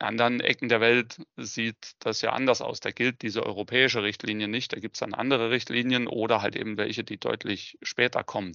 anderen 0.00 0.40
Ecken 0.40 0.68
der 0.68 0.80
Welt 0.80 1.18
sieht 1.36 1.92
das 2.00 2.22
ja 2.22 2.32
anders 2.32 2.60
aus. 2.62 2.80
Da 2.80 2.90
gilt 2.90 3.22
diese 3.22 3.44
europäische 3.44 4.02
Richtlinie 4.02 4.48
nicht. 4.48 4.72
Da 4.72 4.80
gibt 4.80 4.96
es 4.96 5.00
dann 5.00 5.14
andere 5.14 5.50
Richtlinien 5.50 6.06
oder 6.08 6.42
halt 6.42 6.56
eben 6.56 6.76
welche, 6.76 7.04
die 7.04 7.18
deutlich 7.18 7.78
später 7.82 8.24
kommen. 8.24 8.54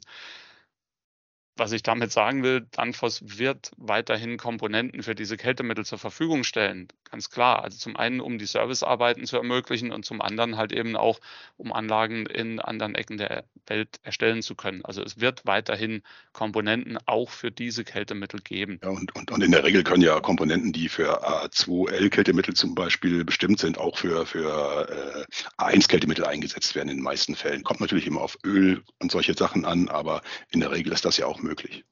Was 1.58 1.72
ich 1.72 1.84
damit 1.84 2.12
sagen 2.12 2.44
will, 2.44 2.68
Danfoss 2.72 3.38
wird 3.38 3.72
weiterhin 3.78 4.38
Komponenten 4.38 5.04
für 5.04 5.16
diese 5.16 5.38
Kältemittel 5.38 5.86
zur 5.86 6.00
Verfügung 6.00 6.44
stellen. 6.44 6.90
Ganz 7.16 7.30
klar. 7.30 7.64
Also 7.64 7.78
zum 7.78 7.96
einen, 7.96 8.20
um 8.20 8.38
die 8.40 8.46
Servicearbeiten 8.46 9.26
zu 9.26 9.38
ermöglichen 9.38 9.94
und 9.94 10.04
zum 10.04 10.20
anderen 10.22 10.58
halt 10.58 10.74
eben 10.74 10.98
auch, 10.98 11.22
um 11.56 11.72
Anlagen 11.72 12.26
in 12.26 12.60
anderen 12.60 12.94
Ecken 12.94 13.18
der 13.18 13.46
Welt 13.68 14.02
erstellen 14.04 14.42
zu 14.42 14.54
können. 14.54 14.84
Also 14.84 15.02
es 15.02 15.22
wird 15.22 15.46
weiterhin 15.46 16.02
Komponenten 16.34 16.98
auch 17.06 17.30
für 17.30 17.52
diese 17.52 17.86
Kältemittel 17.86 18.42
geben. 18.42 18.82
Ja, 18.84 18.90
und, 18.90 19.16
und, 19.16 19.32
und 19.32 19.42
in 19.42 19.52
der 19.52 19.64
Regel 19.64 19.86
können 19.86 20.02
ja 20.02 20.20
Komponenten, 20.20 20.74
die 20.74 20.90
für 20.90 21.26
A2L-Kältemittel 21.26 22.54
zum 22.54 22.76
Beispiel 22.76 23.24
bestimmt 23.24 23.62
sind, 23.62 23.78
auch 23.78 23.98
für, 23.98 24.26
für 24.26 25.26
äh, 25.58 25.64
A1-Kältemittel 25.64 26.26
eingesetzt 26.26 26.76
werden 26.76 26.90
in 26.90 26.98
den 26.98 27.04
meisten 27.04 27.34
Fällen. 27.34 27.64
Kommt 27.64 27.80
natürlich 27.80 28.08
immer 28.08 28.20
auf 28.20 28.38
Öl 28.44 28.84
und 29.00 29.10
solche 29.10 29.36
Sachen 29.36 29.64
an, 29.64 29.88
aber 29.88 30.22
in 30.50 30.60
der 30.60 30.72
Regel 30.72 30.92
ist 30.92 31.06
das 31.06 31.16
ja 31.16 31.28
auch 31.28 31.42
möglich. 31.42 31.86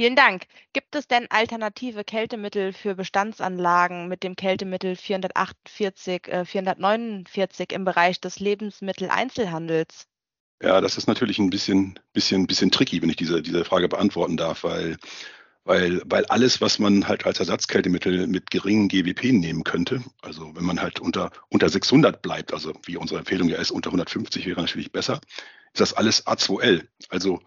Vielen 0.00 0.14
Dank. 0.14 0.44
Gibt 0.72 0.94
es 0.94 1.08
denn 1.08 1.26
alternative 1.28 2.04
Kältemittel 2.04 2.72
für 2.72 2.94
Bestandsanlagen 2.94 4.06
mit 4.06 4.22
dem 4.22 4.36
Kältemittel 4.36 4.94
448, 4.94 6.28
äh, 6.28 6.44
449 6.44 7.72
im 7.72 7.84
Bereich 7.84 8.20
des 8.20 8.38
Lebensmitteleinzelhandels? 8.38 10.06
Ja, 10.62 10.80
das 10.80 10.98
ist 10.98 11.08
natürlich 11.08 11.40
ein 11.40 11.50
bisschen, 11.50 11.98
bisschen, 12.12 12.46
bisschen 12.46 12.70
tricky, 12.70 13.02
wenn 13.02 13.10
ich 13.10 13.16
diese, 13.16 13.42
diese 13.42 13.64
Frage 13.64 13.88
beantworten 13.88 14.36
darf, 14.36 14.62
weil, 14.62 14.98
weil, 15.64 16.00
weil 16.04 16.24
alles, 16.26 16.60
was 16.60 16.78
man 16.78 17.08
halt 17.08 17.26
als 17.26 17.40
Ersatzkältemittel 17.40 18.28
mit 18.28 18.52
geringen 18.52 18.86
GWP 18.86 19.32
nehmen 19.32 19.64
könnte, 19.64 20.04
also 20.22 20.54
wenn 20.54 20.64
man 20.64 20.80
halt 20.80 21.00
unter, 21.00 21.32
unter 21.48 21.68
600 21.68 22.22
bleibt, 22.22 22.52
also 22.52 22.72
wie 22.84 22.96
unsere 22.96 23.18
Empfehlung 23.18 23.48
ja 23.48 23.58
ist, 23.58 23.72
unter 23.72 23.88
150 23.88 24.46
wäre 24.46 24.60
natürlich 24.60 24.92
besser, 24.92 25.20
ist 25.72 25.80
das 25.80 25.92
alles 25.92 26.24
A2L. 26.24 26.86
Also 27.08 27.40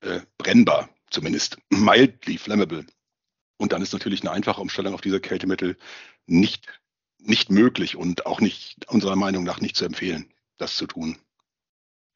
äh, 0.00 0.20
brennbar, 0.38 0.88
zumindest 1.10 1.58
mildly 1.70 2.38
flammable. 2.38 2.86
Und 3.58 3.72
dann 3.72 3.82
ist 3.82 3.92
natürlich 3.92 4.22
eine 4.22 4.32
einfache 4.32 4.60
Umstellung 4.60 4.94
auf 4.94 5.00
diese 5.00 5.20
Kältemittel 5.20 5.76
nicht, 6.26 6.66
nicht 7.18 7.50
möglich 7.50 7.96
und 7.96 8.26
auch 8.26 8.40
nicht 8.40 8.88
unserer 8.88 9.16
Meinung 9.16 9.44
nach 9.44 9.60
nicht 9.60 9.76
zu 9.76 9.84
empfehlen, 9.84 10.32
das 10.56 10.76
zu 10.76 10.86
tun. 10.86 11.18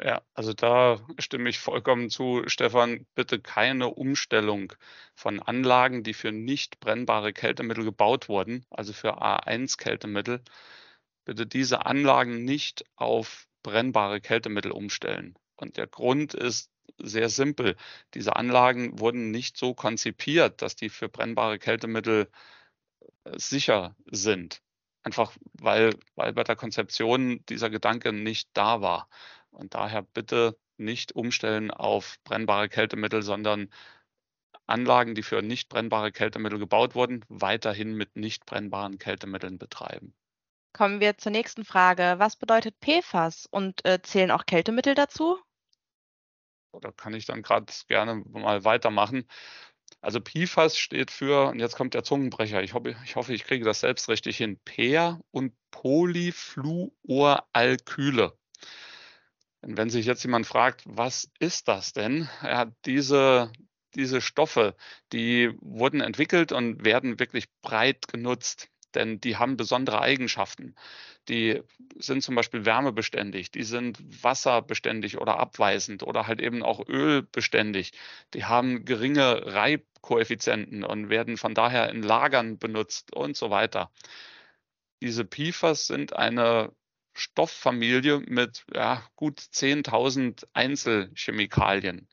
Ja, 0.03 0.23
also 0.35 0.53
da 0.53 1.07
stimme 1.19 1.49
ich 1.49 1.59
vollkommen 1.59 2.11
zu, 2.11 2.43
Stefan. 2.47 3.07
Bitte 3.15 3.41
keine 3.41 3.89
Umstellung 3.89 4.73
von 5.15 5.41
Anlagen, 5.41 6.03
die 6.03 6.15
für 6.15 6.33
nicht 6.33 6.81
brennbare 6.81 7.33
Kältemittel 7.33 7.85
gebaut 7.85 8.29
wurden, 8.29 8.67
also 8.71 8.93
für 8.93 9.23
A1-Kältemittel. 9.23 10.43
Bitte 11.25 11.47
diese 11.47 11.87
Anlagen 11.87 12.45
nicht 12.45 12.85
auf 12.97 13.47
brennbare 13.63 14.21
Kältemittel 14.21 14.73
umstellen. 14.73 15.39
Und 15.57 15.77
der 15.77 15.87
Grund 15.87 16.35
ist 16.35 16.71
sehr 16.99 17.29
simpel. 17.29 17.77
Diese 18.15 18.37
Anlagen 18.37 18.99
wurden 18.99 19.31
nicht 19.31 19.57
so 19.57 19.75
konzipiert, 19.75 20.63
dass 20.63 20.77
die 20.77 20.89
für 20.89 21.09
brennbare 21.09 21.59
Kältemittel 21.59 22.31
äh, 23.25 23.39
sicher 23.39 23.97
sind. 24.07 24.63
Einfach 25.03 25.33
weil, 25.55 25.95
weil 26.15 26.33
bei 26.33 26.45
der 26.45 26.57
Konzeption 26.57 27.45
dieser 27.49 27.71
Gedanke 27.71 28.13
nicht 28.13 28.51
da 28.55 28.81
war. 28.81 29.09
Und 29.51 29.75
daher 29.75 30.03
bitte 30.03 30.57
nicht 30.79 31.15
umstellen 31.15 31.71
auf 31.71 32.17
brennbare 32.25 32.69
Kältemittel, 32.69 33.23
sondern 33.23 33.71
Anlagen, 34.67 35.15
die 35.15 35.23
für 35.23 35.43
nicht 35.43 35.69
brennbare 35.69 36.11
Kältemittel 36.11 36.59
gebaut 36.59 36.95
wurden, 36.95 37.25
weiterhin 37.29 37.95
mit 37.95 38.17
nicht 38.17 38.47
brennbaren 38.47 38.99
Kältemitteln 38.99 39.59
betreiben. 39.59 40.15
Kommen 40.73 41.01
wir 41.01 41.19
zur 41.19 41.33
nächsten 41.33 41.65
Frage. 41.65 42.15
Was 42.19 42.37
bedeutet 42.37 42.75
PFAS 42.81 43.47
und 43.47 43.85
äh, 43.85 44.01
zählen 44.03 44.31
auch 44.31 44.47
Kältemittel 44.47 44.95
dazu? 44.95 45.39
Da 46.81 46.93
kann 46.93 47.15
ich 47.15 47.27
dann 47.27 47.43
gerade 47.43 47.73
gerne 47.89 48.23
mal 48.31 48.65
weitermachen. 48.65 49.27
Also 50.01 50.21
PFAS 50.21 50.79
steht 50.79 51.11
für, 51.11 51.49
und 51.49 51.59
jetzt 51.61 51.77
kommt 51.77 51.95
der 51.95 52.05
Zungenbrecher, 52.05 52.63
ich 52.63 52.75
hoffe, 52.75 52.95
ich, 53.05 53.17
hoffe, 53.17 53.35
ich 53.35 53.45
kriege 53.45 53.65
das 53.65 53.81
selbst 53.81 54.09
richtig 54.09 54.37
hin, 54.37 54.59
Per- 54.65 55.21
und 55.31 55.55
Polyfluoralkyle. 55.71 58.37
Und 59.63 59.77
wenn 59.79 59.91
sich 59.91 60.07
jetzt 60.07 60.23
jemand 60.23 60.47
fragt, 60.47 60.83
was 60.85 61.31
ist 61.39 61.69
das 61.69 61.93
denn? 61.95 62.29
Ja, 62.43 62.67
diese, 62.85 63.51
diese 63.95 64.21
Stoffe, 64.21 64.77
die 65.13 65.57
wurden 65.61 66.01
entwickelt 66.03 66.53
und 66.53 66.85
werden 66.85 67.19
wirklich 67.19 67.47
breit 67.63 68.07
genutzt 68.09 68.69
denn 68.95 69.21
die 69.21 69.37
haben 69.37 69.57
besondere 69.57 70.01
Eigenschaften. 70.01 70.75
Die 71.29 71.63
sind 71.97 72.23
zum 72.23 72.35
Beispiel 72.35 72.65
wärmebeständig, 72.67 73.51
die 73.51 73.63
sind 73.63 73.99
wasserbeständig 74.23 75.19
oder 75.19 75.39
abweisend 75.39 76.03
oder 76.03 76.27
halt 76.27 76.41
eben 76.41 76.63
auch 76.63 76.87
ölbeständig. 76.89 77.93
Die 78.35 78.45
haben 78.45 78.85
geringe 78.85 79.55
Reibkoeffizienten 79.55 80.85
und 80.85 81.09
werden 81.09 81.37
von 81.37 81.55
daher 81.55 81.91
in 81.91 82.03
Lagern 82.03 82.59
benutzt 82.59 83.13
und 83.15 83.37
so 83.37 83.51
weiter. 83.51 83.91
Diese 85.03 85.25
PFAS 85.25 85.87
sind 85.87 86.15
eine 86.15 86.73
Stofffamilie 87.15 88.21
mit 88.27 88.65
ja, 88.75 89.03
gut 89.17 89.41
10.000 89.41 90.47
Einzelchemikalien. 90.53 92.09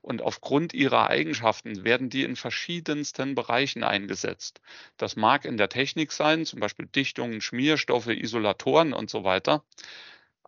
Und 0.00 0.22
aufgrund 0.22 0.74
ihrer 0.74 1.08
Eigenschaften 1.08 1.84
werden 1.84 2.10
die 2.10 2.22
in 2.24 2.36
verschiedensten 2.36 3.34
Bereichen 3.34 3.82
eingesetzt. 3.82 4.60
Das 4.96 5.16
mag 5.16 5.44
in 5.44 5.56
der 5.56 5.68
Technik 5.68 6.12
sein, 6.12 6.44
zum 6.44 6.60
Beispiel 6.60 6.86
Dichtungen, 6.86 7.40
Schmierstoffe, 7.40 8.08
Isolatoren 8.08 8.92
und 8.92 9.10
so 9.10 9.24
weiter. 9.24 9.64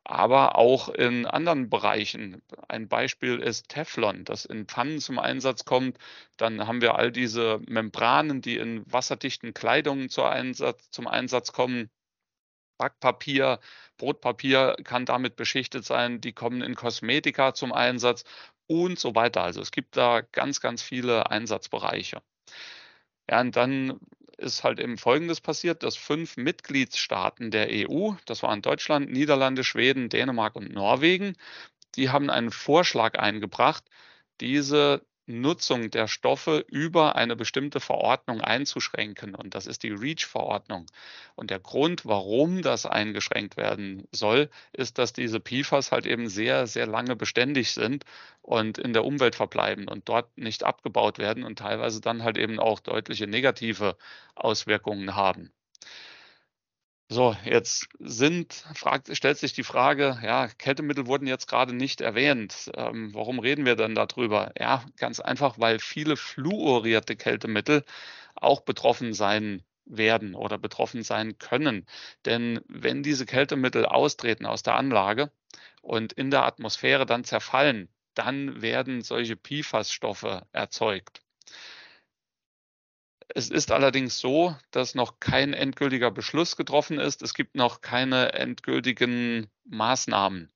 Aber 0.05 0.57
auch 0.57 0.89
in 0.89 1.27
anderen 1.27 1.69
Bereichen. 1.69 2.43
Ein 2.69 2.87
Beispiel 2.87 3.41
ist 3.41 3.69
Teflon, 3.71 4.25
das 4.25 4.45
in 4.45 4.67
Pfannen 4.67 5.01
zum 5.01 5.19
Einsatz 5.19 5.65
kommt. 5.65 5.99
Dann 6.37 6.69
haben 6.69 6.81
wir 6.81 6.95
all 6.95 7.11
diese 7.11 7.61
Membranen, 7.67 8.41
die 8.43 8.57
in 8.59 8.85
wasserdichten 8.93 9.53
Kleidungen 9.53 10.11
zum 10.11 10.27
Einsatz, 10.27 10.91
zum 10.91 11.09
Einsatz 11.09 11.53
kommen 11.53 11.91
Backpapier, 12.79 13.61
Brotpapier 13.97 14.77
kann 14.85 15.07
damit 15.07 15.37
beschichtet 15.37 15.85
sein, 15.85 16.21
die 16.21 16.33
kommen 16.33 16.63
in 16.63 16.75
Kosmetika 16.75 17.55
zum 17.55 17.73
Einsatz 17.73 18.25
und 18.67 18.99
so 18.99 19.15
weiter. 19.15 19.43
Also 19.43 19.61
es 19.61 19.71
gibt 19.71 19.97
da 19.97 20.23
ganz, 20.33 20.61
ganz 20.61 20.83
viele 20.83 21.31
Einsatzbereiche. 21.31 22.23
Ja, 23.31 23.41
und 23.41 23.57
dann 23.57 24.01
ist 24.39 24.65
halt 24.65 24.81
eben 24.81 24.99
Folgendes 24.99 25.41
passiert, 25.41 25.83
dass 25.83 25.97
fünf 25.97 26.37
Mitgliedstaaten 26.37 27.51
der 27.51 27.69
EU, 27.71 28.13
das 28.27 28.43
waren 28.43 28.63
Deutschland, 28.63 29.11
Niederlande, 29.11 29.65
Schweden, 29.65 30.09
Dänemark 30.09 30.57
und 30.57 30.73
Norwegen, 30.73 31.37
die 31.95 32.11
haben 32.11 32.31
einen 32.31 32.51
Vorschlag 32.51 33.19
eingebracht, 33.19 33.85
diese 34.41 35.07
Nutzung 35.27 35.91
der 35.91 36.07
Stoffe 36.09 36.65
über 36.69 37.17
eine 37.17 37.37
bestimmte 37.37 37.81
Verordnung 37.81 38.41
einzuschränken. 38.41 39.35
Und 39.35 39.55
das 39.55 39.67
ist 39.67 39.83
die 39.83 39.91
REACH-Verordnung. 39.91 40.87
Und 41.35 41.51
der 41.51 41.59
Grund, 41.59 42.07
warum 42.07 42.63
das 42.63 42.87
eingeschränkt 42.87 43.57
werden 43.57 44.07
soll, 44.13 44.49
ist, 44.73 44.99
dass 44.99 45.13
diese 45.13 45.41
PFAS 45.41 45.93
halt 45.93 46.07
eben 46.07 46.29
sehr, 46.29 46.67
sehr 46.67 46.87
lange 46.87 47.17
beständig 47.17 47.73
sind 47.73 48.05
und 48.43 48.79
in 48.79 48.93
der 48.93 49.05
Umwelt 49.05 49.35
verbleiben 49.35 49.89
und 49.89 50.09
dort 50.09 50.39
nicht 50.39 50.65
abgebaut 50.65 51.19
werden 51.19 51.45
und 51.45 51.59
teilweise 51.59 52.01
dann 52.01 52.23
halt 52.23 52.39
eben 52.39 52.61
auch 52.61 52.81
deutliche 52.81 53.27
negative 53.27 53.97
Auswirkungen 54.37 55.17
haben. 55.17 55.53
So, 57.09 57.37
jetzt 57.45 57.89
sind, 58.01 58.53
fragt, 58.75 59.17
stellt 59.17 59.39
sich 59.39 59.53
die 59.53 59.63
Frage, 59.63 60.19
ja, 60.25 60.49
Kältemittel 60.49 61.07
wurden 61.07 61.29
jetzt 61.29 61.47
gerade 61.47 61.73
nicht 61.73 62.01
erwähnt. 62.01 62.71
Ähm, 62.75 63.15
warum 63.15 63.39
reden 63.39 63.65
wir 63.65 63.77
denn 63.77 63.95
darüber? 63.95 64.53
Ja, 64.59 64.85
ganz 64.97 65.21
einfach, 65.21 65.59
weil 65.61 65.79
viele 65.79 66.17
fluorierte 66.17 67.15
Kältemittel 67.15 67.85
auch 68.35 68.61
betroffen 68.63 69.15
sein 69.15 69.63
werden 69.85 70.35
oder 70.35 70.59
betroffen 70.59 71.05
sein 71.05 71.39
können. 71.39 71.87
Denn 72.25 72.61
wenn 72.67 73.05
diese 73.05 73.25
Kältemittel 73.25 73.87
austreten 73.87 74.45
aus 74.45 74.65
der 74.65 74.75
Anlage 74.75 75.31
und 75.83 76.13
in 76.13 76.33
der 76.33 76.45
Atmosphäre 76.45 77.07
dann 77.07 77.23
zerfallen, 77.23 77.89
dann 78.15 78.63
werden 78.63 79.03
solche 79.03 79.37
PFAS-Stoffe 79.37 80.43
erzeugt. 80.53 81.23
Es 83.29 83.51
ist 83.51 83.73
allerdings 83.73 84.19
so, 84.19 84.57
dass 84.71 84.95
noch 84.95 85.21
kein 85.21 85.53
endgültiger 85.53 86.11
Beschluss 86.11 86.57
getroffen 86.57 86.99
ist. 86.99 87.23
Es 87.23 87.35
gibt 87.35 87.55
noch 87.55 87.81
keine 87.81 88.33
endgültigen 88.33 89.49
Maßnahmen. 89.65 90.53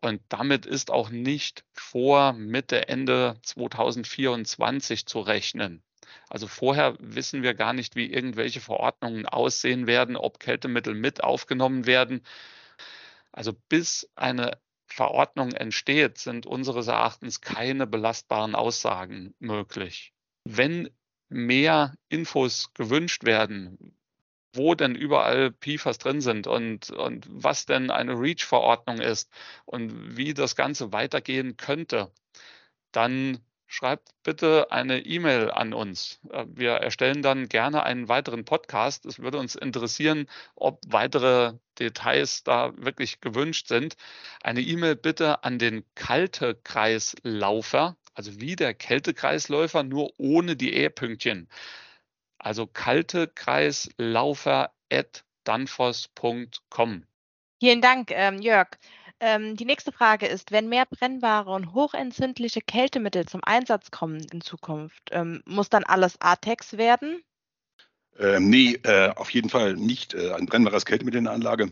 Und 0.00 0.22
damit 0.28 0.64
ist 0.64 0.90
auch 0.90 1.10
nicht 1.10 1.64
vor 1.72 2.32
Mitte, 2.32 2.88
Ende 2.88 3.36
2024 3.42 5.06
zu 5.06 5.20
rechnen. 5.20 5.82
Also 6.28 6.46
vorher 6.46 6.96
wissen 7.00 7.42
wir 7.42 7.54
gar 7.54 7.72
nicht, 7.72 7.96
wie 7.96 8.12
irgendwelche 8.12 8.60
Verordnungen 8.60 9.26
aussehen 9.26 9.86
werden, 9.86 10.16
ob 10.16 10.38
Kältemittel 10.38 10.94
mit 10.94 11.24
aufgenommen 11.24 11.86
werden. 11.86 12.22
Also 13.32 13.52
bis 13.68 14.10
eine 14.14 14.58
Verordnung 14.86 15.52
entsteht, 15.52 16.18
sind 16.18 16.46
unseres 16.46 16.86
Erachtens 16.86 17.40
keine 17.40 17.86
belastbaren 17.86 18.54
Aussagen 18.54 19.34
möglich. 19.38 20.14
Wenn 20.44 20.90
mehr 21.28 21.94
Infos 22.08 22.72
gewünscht 22.74 23.24
werden, 23.24 23.94
wo 24.54 24.74
denn 24.74 24.94
überall 24.94 25.52
PFAS 25.52 25.98
drin 25.98 26.20
sind 26.20 26.46
und, 26.46 26.90
und 26.90 27.26
was 27.30 27.66
denn 27.66 27.90
eine 27.90 28.18
REACH-Verordnung 28.18 29.00
ist 29.00 29.30
und 29.64 30.16
wie 30.16 30.34
das 30.34 30.56
Ganze 30.56 30.92
weitergehen 30.92 31.56
könnte, 31.56 32.10
dann 32.92 33.40
schreibt 33.68 34.10
bitte 34.22 34.72
eine 34.72 35.04
E-Mail 35.04 35.50
an 35.50 35.74
uns. 35.74 36.20
Äh, 36.30 36.46
wir 36.48 36.72
erstellen 36.72 37.22
dann 37.22 37.48
gerne 37.48 37.84
einen 37.84 38.08
weiteren 38.08 38.44
Podcast. 38.44 39.06
Es 39.06 39.20
würde 39.20 39.38
uns 39.38 39.54
interessieren, 39.54 40.26
ob 40.56 40.80
weitere 40.88 41.54
Details 41.78 42.42
da 42.42 42.72
wirklich 42.76 43.20
gewünscht 43.20 43.68
sind. 43.68 43.96
Eine 44.42 44.62
E-Mail 44.62 44.96
bitte 44.96 45.44
an 45.44 45.58
den 45.58 45.84
Kaltekreislaufer, 45.94 47.96
also 48.18 48.40
wie 48.40 48.56
der 48.56 48.74
Kältekreisläufer, 48.74 49.84
nur 49.84 50.12
ohne 50.18 50.56
die 50.56 50.74
E-Pünktchen. 50.74 51.48
Also 52.36 52.66
kaltekreislaufer 52.66 54.72
at 54.92 55.24
danfoss.com. 55.44 57.04
Vielen 57.60 57.80
Dank, 57.80 58.10
ähm, 58.10 58.42
Jörg. 58.42 58.70
Ähm, 59.20 59.54
die 59.54 59.64
nächste 59.64 59.92
Frage 59.92 60.26
ist, 60.26 60.50
wenn 60.50 60.68
mehr 60.68 60.86
brennbare 60.86 61.52
und 61.52 61.74
hochentzündliche 61.74 62.60
Kältemittel 62.60 63.26
zum 63.26 63.44
Einsatz 63.44 63.92
kommen 63.92 64.26
in 64.32 64.40
Zukunft, 64.40 65.10
ähm, 65.12 65.40
muss 65.46 65.68
dann 65.68 65.84
alles 65.84 66.20
ATEX 66.20 66.76
werden? 66.76 67.22
Ähm, 68.18 68.50
nee, 68.50 68.80
äh, 68.82 69.10
auf 69.10 69.30
jeden 69.30 69.48
Fall 69.48 69.74
nicht 69.74 70.14
äh, 70.14 70.32
ein 70.32 70.46
brennbares 70.46 70.84
Kältemittel 70.84 71.18
in 71.18 71.24
der 71.24 71.34
Anlage. 71.34 71.70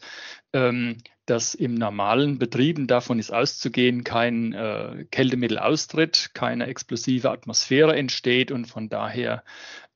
ähm, 0.54 0.98
dass 1.26 1.56
im 1.56 1.76
normalen 1.76 2.38
Betrieben 2.38 2.88
davon 2.88 3.20
ist 3.20 3.32
auszugehen, 3.32 4.04
kein 4.04 4.54
äh, 4.54 5.06
Kältemittel 5.10 5.58
austritt, 5.58 6.32
keine 6.34 6.68
explosive 6.68 7.32
Atmosphäre 7.32 7.96
entsteht 7.96 8.52
und 8.52 8.66
von 8.66 8.90
daher 8.90 9.44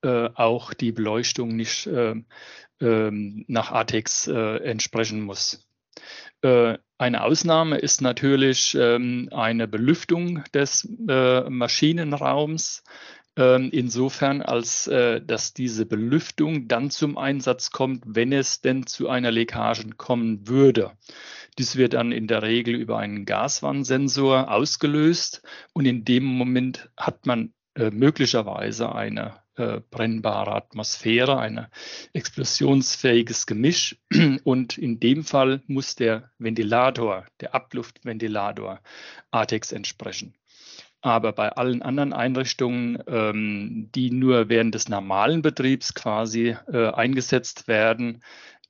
äh, 0.04 0.30
auch 0.36 0.74
die 0.74 0.92
Beleuchtung 0.92 1.56
nicht 1.56 1.88
äh, 1.88 2.16
ähm, 2.80 3.46
nach 3.48 3.72
ATEX 3.72 4.28
äh, 4.28 4.58
entsprechen 4.58 5.22
muss. 5.22 5.68
Äh, 6.42 6.78
eine 6.98 7.24
Ausnahme 7.24 7.78
ist 7.78 8.02
natürlich 8.02 8.76
ähm, 8.80 9.30
eine 9.32 9.68
Belüftung 9.68 10.44
des 10.54 10.88
äh, 11.08 11.50
Maschinenraums. 11.50 12.84
Ähm, 13.38 13.70
insofern, 13.72 14.42
als 14.42 14.86
dass 14.86 15.54
diese 15.54 15.86
Belüftung 15.86 16.68
dann 16.68 16.90
zum 16.90 17.18
Einsatz 17.18 17.72
kommt, 17.72 18.04
wenn 18.06 18.34
es 18.34 18.62
denn 18.62 18.88
zu 18.88 19.10
einer 19.10 19.32
Leckage 19.32 19.90
kommen 19.96 20.48
würde. 20.48 20.92
Dies 21.58 21.76
wird 21.76 21.94
dann 21.94 22.12
in 22.12 22.28
der 22.28 22.42
Regel 22.42 22.76
über 22.76 22.98
einen 22.98 23.26
Gaswandsensor 23.26 24.52
ausgelöst 24.52 25.42
und 25.74 25.86
in 25.86 26.04
dem 26.04 26.24
Moment 26.26 26.90
hat 26.98 27.26
man 27.26 27.54
möglicherweise 27.76 28.94
eine 28.94 29.40
äh, 29.58 29.82
brennbare 29.90 30.54
Atmosphäre, 30.54 31.40
ein 31.40 31.66
explosionsfähiges 32.14 33.48
Gemisch. 33.48 33.98
Und 34.44 34.78
in 34.78 35.00
dem 35.00 35.24
Fall 35.24 35.64
muss 35.66 35.96
der 35.96 36.30
Ventilator, 36.38 37.26
der 37.42 37.56
Abluftventilator 37.56 38.82
ATEX 39.32 39.72
entsprechen. 39.72 40.36
Aber 41.02 41.32
bei 41.32 41.50
allen 41.50 41.82
anderen 41.82 42.12
Einrichtungen, 42.14 43.02
ähm, 43.08 43.90
die 43.94 44.12
nur 44.12 44.50
während 44.50 44.74
des 44.76 44.90
normalen 44.90 45.42
Betriebs 45.42 45.94
quasi 45.94 46.58
äh, 46.68 46.90
eingesetzt 46.90 47.68
werden, 47.68 48.24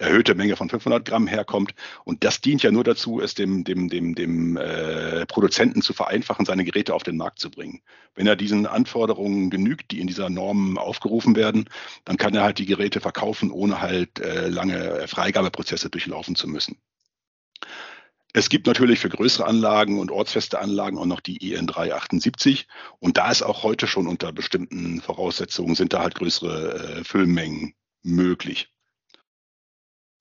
erhöhte 0.00 0.34
Menge 0.34 0.56
von 0.56 0.68
500 0.68 1.04
Gramm 1.04 1.28
herkommt. 1.28 1.72
Und 2.04 2.24
das 2.24 2.40
dient 2.40 2.64
ja 2.64 2.72
nur 2.72 2.82
dazu, 2.82 3.20
es 3.20 3.34
dem, 3.34 3.62
dem, 3.62 3.88
dem, 3.88 4.16
dem 4.16 4.56
äh, 4.56 5.24
Produzenten 5.26 5.80
zu 5.80 5.92
vereinfachen, 5.92 6.46
seine 6.46 6.64
Geräte 6.64 6.94
auf 6.94 7.04
den 7.04 7.16
Markt 7.16 7.38
zu 7.38 7.48
bringen. 7.48 7.80
Wenn 8.16 8.26
er 8.26 8.34
diesen 8.34 8.66
Anforderungen 8.66 9.50
genügt, 9.50 9.92
die 9.92 10.00
in 10.00 10.08
dieser 10.08 10.30
Norm 10.30 10.78
aufgerufen 10.78 11.36
werden, 11.36 11.68
dann 12.04 12.16
kann 12.16 12.34
er 12.34 12.42
halt 12.42 12.58
die 12.58 12.66
Geräte 12.66 13.00
verkaufen, 13.00 13.52
ohne 13.52 13.80
halt 13.80 14.18
äh, 14.18 14.48
lange 14.48 15.06
Freigabeprozesse 15.06 15.90
durchlaufen 15.90 16.34
zu 16.34 16.48
müssen. 16.48 16.76
Es 18.32 18.48
gibt 18.48 18.66
natürlich 18.66 19.00
für 19.00 19.08
größere 19.08 19.46
Anlagen 19.46 19.98
und 19.98 20.10
ortsfeste 20.10 20.60
Anlagen 20.60 20.98
auch 20.98 21.06
noch 21.06 21.20
die 21.20 21.52
EN 21.52 21.66
378. 21.66 22.68
Und 23.00 23.16
da 23.16 23.30
ist 23.30 23.42
auch 23.42 23.64
heute 23.64 23.86
schon 23.86 24.06
unter 24.06 24.32
bestimmten 24.32 25.00
Voraussetzungen 25.00 25.74
sind 25.74 25.92
da 25.92 26.00
halt 26.00 26.14
größere 26.14 26.98
äh, 26.98 27.04
Füllmengen 27.04 27.74
möglich. 28.02 28.72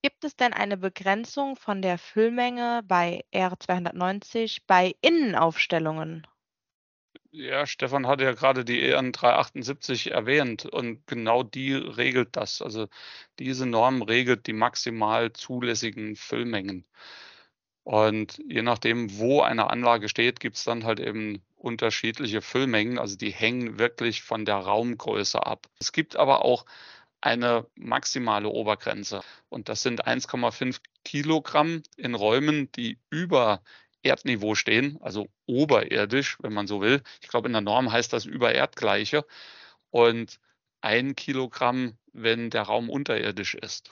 Gibt 0.02 0.24
es 0.24 0.36
denn 0.36 0.54
eine 0.54 0.78
Begrenzung 0.78 1.56
von 1.56 1.82
der 1.82 1.98
Füllmenge 1.98 2.82
bei 2.86 3.26
R290 3.34 4.62
bei 4.66 4.96
Innenaufstellungen? 5.02 6.26
Ja, 7.32 7.68
Stefan 7.68 8.08
hatte 8.08 8.24
ja 8.24 8.32
gerade 8.32 8.66
die 8.66 8.82
EN 8.82 9.12
378 9.12 10.12
erwähnt 10.12 10.66
und 10.66 11.06
genau 11.06 11.44
die 11.44 11.74
regelt 11.74 12.36
das. 12.36 12.62
Also 12.62 12.88
diese 13.38 13.68
Norm 13.68 14.02
regelt 14.02 14.48
die 14.48 14.54
maximal 14.54 15.32
zulässigen 15.34 16.16
Füllmengen. 16.16 16.86
Und 17.90 18.40
je 18.48 18.62
nachdem, 18.62 19.18
wo 19.18 19.42
eine 19.42 19.72
Anlage 19.72 20.10
steht, 20.10 20.40
gibt 20.40 20.58
es 20.58 20.64
dann 20.64 20.84
halt 20.84 21.00
eben 21.00 21.42
unterschiedliche 21.56 22.40
Füllmengen. 22.40 23.00
Also 23.00 23.18
die 23.18 23.32
hängen 23.32 23.80
wirklich 23.80 24.22
von 24.22 24.46
der 24.46 24.58
Raumgröße 24.58 25.44
ab. 25.44 25.66
Es 25.80 25.92
gibt 25.92 26.16
aber 26.16 26.46
auch 26.46 26.68
eine 27.20 27.66
maximale 27.74 28.48
Obergrenze. 28.48 29.22
Und 29.50 29.70
das 29.70 29.82
sind 29.82 30.06
1,5 30.06 30.82
Kilogramm 31.04 31.82
in 31.98 32.14
Räumen, 32.14 32.72
die 32.74 33.00
über 33.10 33.64
Erdniveau 34.04 34.54
stehen, 34.54 35.00
also 35.02 35.28
oberirdisch, 35.48 36.38
wenn 36.42 36.54
man 36.54 36.68
so 36.68 36.82
will. 36.82 37.02
Ich 37.24 37.28
glaube, 37.30 37.48
in 37.48 37.54
der 37.54 37.64
Norm 37.64 37.92
heißt 37.92 38.14
das 38.14 38.26
über 38.26 38.54
Erdgleiche. 38.54 39.26
Und 39.90 40.40
ein 40.82 41.16
Kilogramm, 41.16 41.98
wenn 42.14 42.52
der 42.52 42.62
Raum 42.62 42.92
unterirdisch 42.92 43.56
ist. 43.56 43.90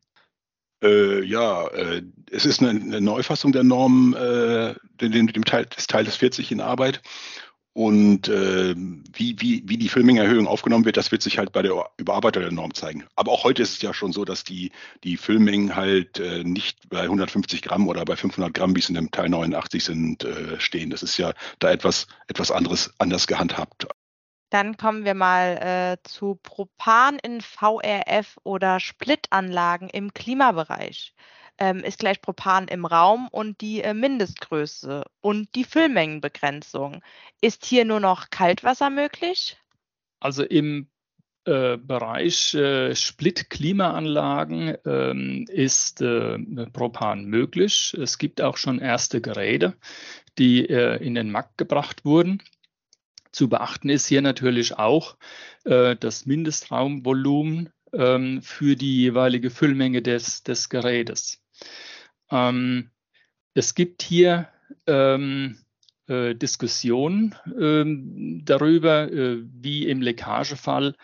Äh, 0.82 1.22
ja, 1.24 1.68
äh, 1.68 2.02
es 2.30 2.44
ist 2.46 2.62
eine, 2.62 2.70
eine, 2.70 3.00
Neufassung 3.00 3.52
der 3.52 3.62
Norm, 3.64 4.14
äh, 4.14 4.74
dem, 5.00 5.26
dem 5.26 5.44
Teil, 5.44 5.66
des 5.66 5.86
Teiles 5.86 6.16
40 6.16 6.50
in 6.52 6.60
Arbeit. 6.60 7.02
Und 7.74 8.28
äh, 8.28 8.76
wie, 8.76 9.40
wie, 9.40 9.62
wie 9.66 9.76
die 9.76 9.88
Füllmengenerhöhung 9.88 10.46
aufgenommen 10.46 10.84
wird, 10.84 10.96
das 10.96 11.10
wird 11.10 11.22
sich 11.22 11.38
halt 11.38 11.50
bei 11.50 11.60
der 11.60 11.72
Überarbeitung 11.96 12.44
der 12.44 12.52
Norm 12.52 12.72
zeigen. 12.72 13.04
Aber 13.16 13.32
auch 13.32 13.42
heute 13.42 13.62
ist 13.62 13.72
es 13.72 13.82
ja 13.82 13.92
schon 13.92 14.12
so, 14.12 14.24
dass 14.24 14.44
die, 14.44 14.70
die 15.02 15.16
Füllmengen 15.16 15.74
halt 15.74 16.20
äh, 16.20 16.44
nicht 16.44 16.88
bei 16.88 17.02
150 17.02 17.62
Gramm 17.62 17.88
oder 17.88 18.04
bei 18.04 18.14
500 18.14 18.54
Gramm, 18.54 18.76
wie 18.76 18.78
es 18.80 18.88
in 18.88 18.94
dem 18.94 19.10
Teil 19.10 19.28
89 19.28 19.82
sind, 19.82 20.24
äh, 20.24 20.60
stehen. 20.60 20.90
Das 20.90 21.02
ist 21.02 21.18
ja 21.18 21.32
da 21.58 21.72
etwas, 21.72 22.06
etwas 22.28 22.52
anderes, 22.52 22.94
anders 22.98 23.26
gehandhabt. 23.26 23.88
Dann 24.50 24.76
kommen 24.76 25.04
wir 25.04 25.14
mal 25.14 25.56
äh, 25.56 26.08
zu 26.08 26.38
Propan 26.40 27.18
in 27.18 27.40
VRF 27.40 28.36
oder 28.44 28.78
Splitanlagen 28.78 29.88
im 29.88 30.14
Klimabereich. 30.14 31.12
Ähm, 31.58 31.78
ist 31.78 32.00
gleich 32.00 32.20
Propan 32.20 32.66
im 32.66 32.84
Raum 32.84 33.28
und 33.28 33.60
die 33.60 33.80
äh, 33.80 33.94
Mindestgröße 33.94 35.04
und 35.20 35.54
die 35.54 35.64
Füllmengenbegrenzung. 35.64 37.02
Ist 37.40 37.64
hier 37.64 37.84
nur 37.84 38.00
noch 38.00 38.30
Kaltwasser 38.30 38.90
möglich? 38.90 39.56
Also 40.20 40.42
im 40.42 40.88
äh, 41.46 41.76
Bereich 41.76 42.54
äh, 42.54 42.94
Split-Klimaanlagen 42.94 44.78
ähm, 44.86 45.44
ist 45.48 46.00
äh, 46.00 46.38
Propan 46.72 47.26
möglich. 47.26 47.94
Es 48.00 48.16
gibt 48.16 48.40
auch 48.40 48.56
schon 48.56 48.78
erste 48.78 49.20
Geräte, 49.20 49.76
die 50.38 50.66
äh, 50.66 50.96
in 51.04 51.14
den 51.14 51.30
Markt 51.30 51.58
gebracht 51.58 52.06
wurden. 52.06 52.42
Zu 53.30 53.50
beachten 53.50 53.90
ist 53.90 54.06
hier 54.06 54.22
natürlich 54.22 54.78
auch 54.78 55.18
äh, 55.64 55.96
das 55.96 56.24
Mindestraumvolumen 56.24 57.70
ähm, 57.92 58.40
für 58.40 58.74
die 58.74 59.02
jeweilige 59.02 59.50
Füllmenge 59.50 60.00
des, 60.00 60.44
des 60.44 60.70
Gerätes. 60.70 61.43
Ähm, 62.30 62.90
es 63.54 63.74
gibt 63.74 64.02
hier 64.02 64.48
ähm, 64.86 65.58
äh, 66.06 66.34
Diskussionen 66.34 67.34
ähm, 67.58 68.42
darüber, 68.44 69.10
äh, 69.10 69.38
wie 69.44 69.88
im 69.88 70.02
Leckagefall 70.02 70.96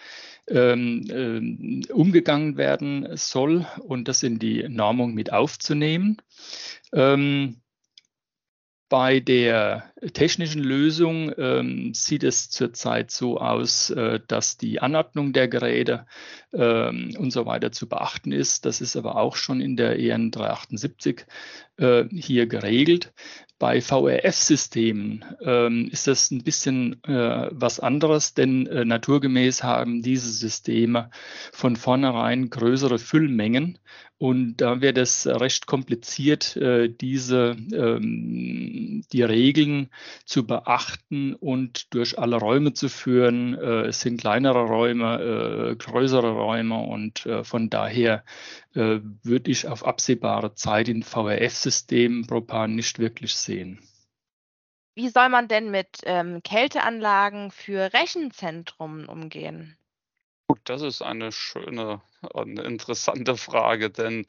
ähm, 0.49 1.87
äh, 1.89 1.93
umgegangen 1.93 2.57
werden 2.57 3.17
soll 3.17 3.67
und 3.79 4.09
das 4.09 4.23
in 4.23 4.39
die 4.39 4.69
Normung 4.69 5.15
mit 5.15 5.33
aufzunehmen. 5.33 6.17
Ähm, 6.93 7.63
bei 8.89 9.21
der 9.21 9.90
technischen 10.13 10.63
Lösung 10.63 11.33
ähm, 11.37 11.93
sieht 11.95 12.25
es 12.25 12.51
zurzeit 12.51 13.11
so 13.11 13.39
aus, 13.39 13.91
äh, 13.91 14.21
dass 14.27 14.57
die 14.57 14.81
Anordnung 14.81 15.33
der 15.33 15.49
Geräte 15.49 16.07
ähm, 16.53 17.15
und 17.19 17.31
so 17.31 17.47
weiter 17.47 17.71
zu 17.71 17.89
beachten 17.89 18.33
ist. 18.33 18.65
Das 18.65 18.81
ist 18.81 18.97
aber 18.97 19.17
auch 19.17 19.37
schon 19.37 19.61
in 19.61 19.77
der 19.77 19.99
EN 19.99 20.31
378 20.31 21.27
äh, 21.77 22.05
hier 22.13 22.47
geregelt. 22.47 23.13
Bei 23.59 23.83
VRF-Systemen 23.83 25.23
ähm, 25.43 25.91
ist 25.93 26.07
das 26.07 26.31
ein 26.31 26.43
bisschen 26.45 27.05
äh, 27.05 27.49
was 27.51 27.79
anderes, 27.79 28.33
denn 28.33 28.67
äh, 28.67 28.87
naturgemäß 28.87 29.63
haben 29.63 30.01
diese 30.01 30.31
Systeme 30.33 31.11
von 31.53 31.77
vornherein 31.77 32.49
größere 32.49 32.99
Füllmengen 32.99 33.79
und 34.17 34.57
da 34.59 34.81
wird 34.81 34.97
es 34.97 35.27
recht 35.27 35.67
kompliziert, 35.67 36.57
äh, 36.57 36.89
diese 36.89 37.57
ähm, 37.73 39.03
die 39.13 39.23
Regeln 39.23 39.90
zu 40.25 40.47
beachten 40.47 41.35
und 41.35 41.95
durch 41.95 42.19
alle 42.19 42.37
Räume 42.37 42.73
zu 42.73 42.89
führen. 42.89 43.55
Äh, 43.55 43.89
es 43.89 44.01
sind 44.01 44.21
kleinere 44.21 44.63
Räume, 44.65 45.73
äh, 45.73 45.77
größere 45.77 46.33
Räume 46.33 46.81
und 46.81 47.27
äh, 47.27 47.45
von 47.45 47.71
daher 47.71 48.25
äh, 48.75 49.01
würde 49.23 49.51
ich 49.51 49.67
auf 49.67 49.85
absehbare 49.85 50.55
Zeit 50.55 50.89
in 50.89 51.03
VRF-Systemen 51.03 52.27
Propan 52.27 52.75
nicht 52.75 52.99
wirklich 52.99 53.35
sehen. 53.35 53.81
Wie 54.95 55.09
soll 55.09 55.29
man 55.29 55.49
denn 55.49 55.71
mit 55.71 56.01
ähm, 56.05 56.43
Kälteanlagen 56.43 57.51
für 57.51 57.93
Rechenzentren 57.93 59.07
umgehen? 59.07 59.79
Gut, 60.49 60.61
das 60.65 60.83
ist 60.83 61.01
eine 61.01 61.31
schöne 61.31 62.01
und 62.33 62.59
interessante 62.59 63.37
Frage, 63.37 63.89
denn 63.89 64.27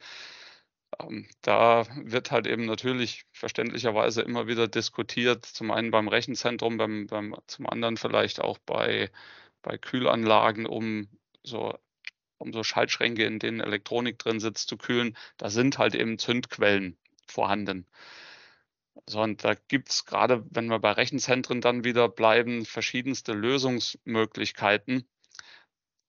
da 1.42 1.86
wird 1.96 2.30
halt 2.30 2.46
eben 2.46 2.66
natürlich 2.66 3.24
verständlicherweise 3.32 4.22
immer 4.22 4.46
wieder 4.46 4.68
diskutiert, 4.68 5.46
zum 5.46 5.70
einen 5.70 5.90
beim 5.90 6.08
Rechenzentrum, 6.08 6.76
beim, 6.76 7.06
beim, 7.06 7.36
zum 7.46 7.68
anderen 7.68 7.96
vielleicht 7.96 8.40
auch 8.40 8.58
bei, 8.58 9.10
bei 9.62 9.78
Kühlanlagen, 9.78 10.66
um 10.66 11.08
so 11.42 11.74
um 12.42 12.52
so 12.52 12.64
Schaltschränke, 12.64 13.24
in 13.24 13.38
denen 13.38 13.60
Elektronik 13.60 14.18
drin 14.18 14.40
sitzt, 14.40 14.68
zu 14.68 14.76
kühlen, 14.76 15.16
da 15.36 15.48
sind 15.48 15.78
halt 15.78 15.94
eben 15.94 16.18
Zündquellen 16.18 16.98
vorhanden. 17.28 17.86
So, 19.06 19.22
und 19.22 19.42
da 19.44 19.54
gibt 19.54 19.90
es 19.90 20.04
gerade, 20.04 20.44
wenn 20.50 20.66
wir 20.66 20.78
bei 20.78 20.92
Rechenzentren 20.92 21.60
dann 21.60 21.84
wieder 21.84 22.08
bleiben, 22.08 22.66
verschiedenste 22.66 23.32
Lösungsmöglichkeiten. 23.32 25.08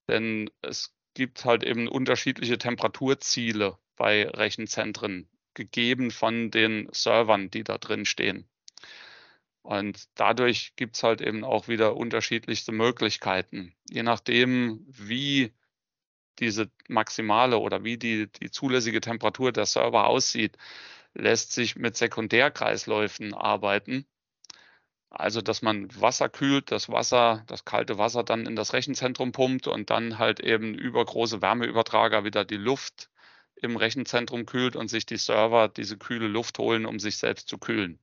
Denn 0.10 0.50
es 0.62 0.93
gibt 1.13 1.45
halt 1.45 1.63
eben 1.63 1.88
unterschiedliche 1.88 2.58
Temperaturziele 2.58 3.78
bei 3.95 4.28
Rechenzentren, 4.28 5.28
gegeben 5.54 6.12
von 6.12 6.52
den 6.52 6.89
Servern, 6.91 7.49
die 7.52 7.63
da 7.63 7.78
drin 7.78 8.06
stehen. 8.06 8.47
Und 9.62 10.10
dadurch 10.15 10.76
gibt 10.76 10.97
es 10.97 11.04
halt 11.04 11.21
eben 11.21 11.43
auch 11.43 11.67
wieder 11.67 11.95
unterschiedlichste 11.95 12.71
Möglichkeiten. 12.71 13.73
Je 13.89 14.04
nachdem, 14.04 14.86
wie 14.88 15.54
diese 16.39 16.69
maximale 16.89 17.58
oder 17.60 17.84
wie 17.84 17.97
die, 17.97 18.28
die 18.28 18.52
zulässige 18.52 18.99
Temperatur 18.99 19.52
der 19.52 19.65
Server 19.65 20.08
aussieht, 20.08 20.58
lässt 21.13 21.54
sich 21.54 21.76
mit 21.76 21.95
Sekundärkreisläufen 21.95 23.34
arbeiten. 23.34 24.06
Also, 25.15 25.41
dass 25.41 25.62
man 25.62 25.89
Wasser 26.02 26.28
kühlt, 26.28 26.71
das 26.71 26.89
Wasser, 26.89 27.43
das 27.45 27.65
kalte 27.65 27.99
Wasser 27.99 28.23
dann 28.23 28.47
in 28.47 28.56
das 28.56 28.73
Rechenzentrum 28.73 29.32
pumpt 29.32 29.67
und 29.67 29.91
dann 29.91 30.17
halt 30.17 30.39
eben 30.39 30.73
über 30.73 31.06
große 31.06 31.39
Wärmeübertrager 31.39 32.26
wieder 32.26 32.45
die 32.45 32.58
Luft 32.58 33.12
im 33.56 33.78
Rechenzentrum 33.78 34.47
kühlt 34.47 34.76
und 34.76 34.88
sich 34.88 35.06
die 35.06 35.17
Server 35.17 35.69
diese 35.69 35.97
kühle 35.99 36.28
Luft 36.28 36.58
holen, 36.58 36.88
um 36.88 36.99
sich 36.99 37.17
selbst 37.17 37.47
zu 37.47 37.60
kühlen. 37.60 37.99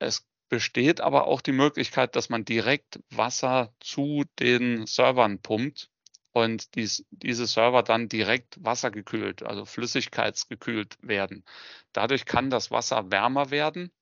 Es 0.00 0.26
besteht 0.48 1.00
aber 1.00 1.28
auch 1.28 1.40
die 1.40 1.52
Möglichkeit, 1.52 2.16
dass 2.16 2.30
man 2.30 2.44
direkt 2.44 2.98
Wasser 3.10 3.72
zu 3.78 4.24
den 4.40 4.86
Servern 4.86 5.40
pumpt 5.40 5.88
und 6.32 6.74
dies, 6.74 7.06
diese 7.10 7.46
Server 7.46 7.84
dann 7.84 8.08
direkt 8.08 8.56
wassergekühlt, 8.64 9.44
also 9.44 9.64
flüssigkeitsgekühlt 9.64 10.98
werden. 11.00 11.44
Dadurch 11.92 12.24
kann 12.24 12.50
das 12.50 12.72
Wasser 12.72 13.12
wärmer 13.12 13.52
werden 13.52 13.92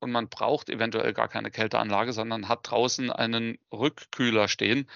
und 0.00 0.10
man 0.12 0.28
braucht 0.28 0.68
eventuell 0.68 1.12
gar 1.12 1.28
keine 1.28 1.50
Kälteanlage, 1.50 2.12
sondern 2.12 2.48
hat 2.48 2.70
draußen 2.70 3.10
einen 3.10 3.58
Rückkühler 3.72 4.48
stehen, 4.48 4.88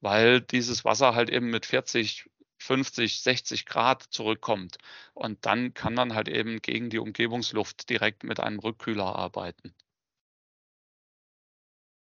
weil 0.00 0.40
dieses 0.40 0.84
Wasser 0.84 1.14
halt 1.14 1.30
eben 1.30 1.50
mit 1.50 1.66
40, 1.66 2.28
50, 2.58 3.22
60 3.22 3.66
Grad 3.66 4.02
zurückkommt. 4.02 4.78
Und 5.14 5.46
dann 5.46 5.74
kann 5.74 5.94
man 5.94 6.14
halt 6.14 6.28
eben 6.28 6.60
gegen 6.60 6.90
die 6.90 6.98
Umgebungsluft 6.98 7.88
direkt 7.88 8.24
mit 8.24 8.40
einem 8.40 8.58
Rückkühler 8.58 9.16
arbeiten. 9.16 9.74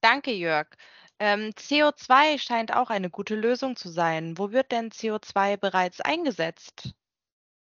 Danke, 0.01 0.33
Jörg. 0.33 0.69
Ähm, 1.21 1.51
CO2 1.51 2.39
scheint 2.39 2.73
auch 2.73 2.91
eine 2.91 3.11
gute 3.11 3.35
Lösung 3.35 3.75
zu 3.75 3.89
sein. 3.89 4.39
Wo 4.39 4.53
wird 4.53 4.71
denn 4.71 4.91
CO2 4.91 5.57
bereits 5.57 6.01
eingesetzt? 6.01 6.95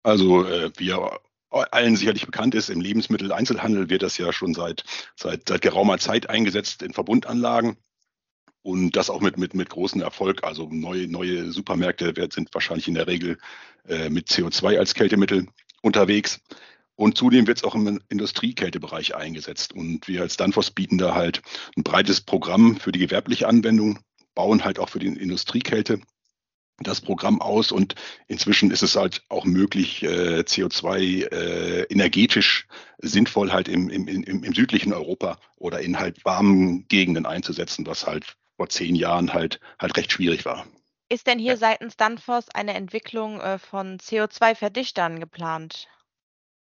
Also 0.02 0.44
äh, 0.44 0.72
wir 0.76 1.20
allen 1.50 1.96
sicherlich 1.96 2.26
bekannt 2.26 2.54
ist, 2.54 2.68
im 2.68 2.80
Lebensmitteleinzelhandel 2.80 3.88
wird 3.88 4.02
das 4.02 4.18
ja 4.18 4.32
schon 4.32 4.54
seit, 4.54 4.84
seit, 5.16 5.48
seit 5.48 5.62
geraumer 5.62 5.98
Zeit 5.98 6.28
eingesetzt 6.28 6.82
in 6.82 6.92
Verbundanlagen. 6.92 7.76
Und 8.62 8.96
das 8.96 9.10
auch 9.10 9.20
mit, 9.20 9.38
mit, 9.38 9.54
mit 9.54 9.70
großem 9.70 10.00
Erfolg. 10.00 10.42
Also 10.42 10.68
neue, 10.68 11.06
neue 11.06 11.52
Supermärkte 11.52 12.12
sind 12.32 12.52
wahrscheinlich 12.52 12.88
in 12.88 12.94
der 12.94 13.06
Regel 13.06 13.38
äh, 13.86 14.10
mit 14.10 14.28
CO2 14.28 14.76
als 14.76 14.94
Kältemittel 14.94 15.46
unterwegs. 15.82 16.40
Und 16.96 17.16
zudem 17.16 17.46
wird 17.46 17.58
es 17.58 17.64
auch 17.64 17.76
im 17.76 18.00
Industriekältebereich 18.08 19.14
eingesetzt. 19.14 19.72
Und 19.72 20.08
wir 20.08 20.22
als 20.22 20.36
Danfoss 20.36 20.72
bieten 20.72 20.98
da 20.98 21.14
halt 21.14 21.42
ein 21.76 21.84
breites 21.84 22.22
Programm 22.22 22.76
für 22.76 22.90
die 22.90 22.98
gewerbliche 22.98 23.46
Anwendung, 23.46 24.00
bauen 24.34 24.64
halt 24.64 24.80
auch 24.80 24.88
für 24.88 24.98
die 24.98 25.08
Industriekälte 25.08 26.00
das 26.78 27.00
Programm 27.00 27.40
aus 27.40 27.72
und 27.72 27.94
inzwischen 28.28 28.70
ist 28.70 28.82
es 28.82 28.96
halt 28.96 29.22
auch 29.28 29.44
möglich, 29.44 30.02
äh, 30.02 30.40
CO2 30.40 31.32
äh, 31.32 31.82
energetisch 31.84 32.66
sinnvoll 32.98 33.52
halt 33.52 33.68
im, 33.68 33.88
im, 33.88 34.06
im, 34.08 34.44
im 34.44 34.54
südlichen 34.54 34.92
Europa 34.92 35.38
oder 35.56 35.80
in 35.80 35.98
halt 35.98 36.24
warmen 36.24 36.86
Gegenden 36.88 37.26
einzusetzen, 37.26 37.86
was 37.86 38.06
halt 38.06 38.36
vor 38.56 38.68
zehn 38.68 38.94
Jahren 38.94 39.32
halt 39.32 39.60
halt 39.78 39.96
recht 39.96 40.12
schwierig 40.12 40.44
war. 40.44 40.66
Ist 41.08 41.26
denn 41.26 41.38
hier 41.38 41.56
seitens 41.56 41.96
Danfoss 41.96 42.48
eine 42.50 42.74
Entwicklung 42.74 43.40
äh, 43.40 43.58
von 43.58 43.98
CO2-Verdichtern 43.98 45.20
geplant? 45.20 45.88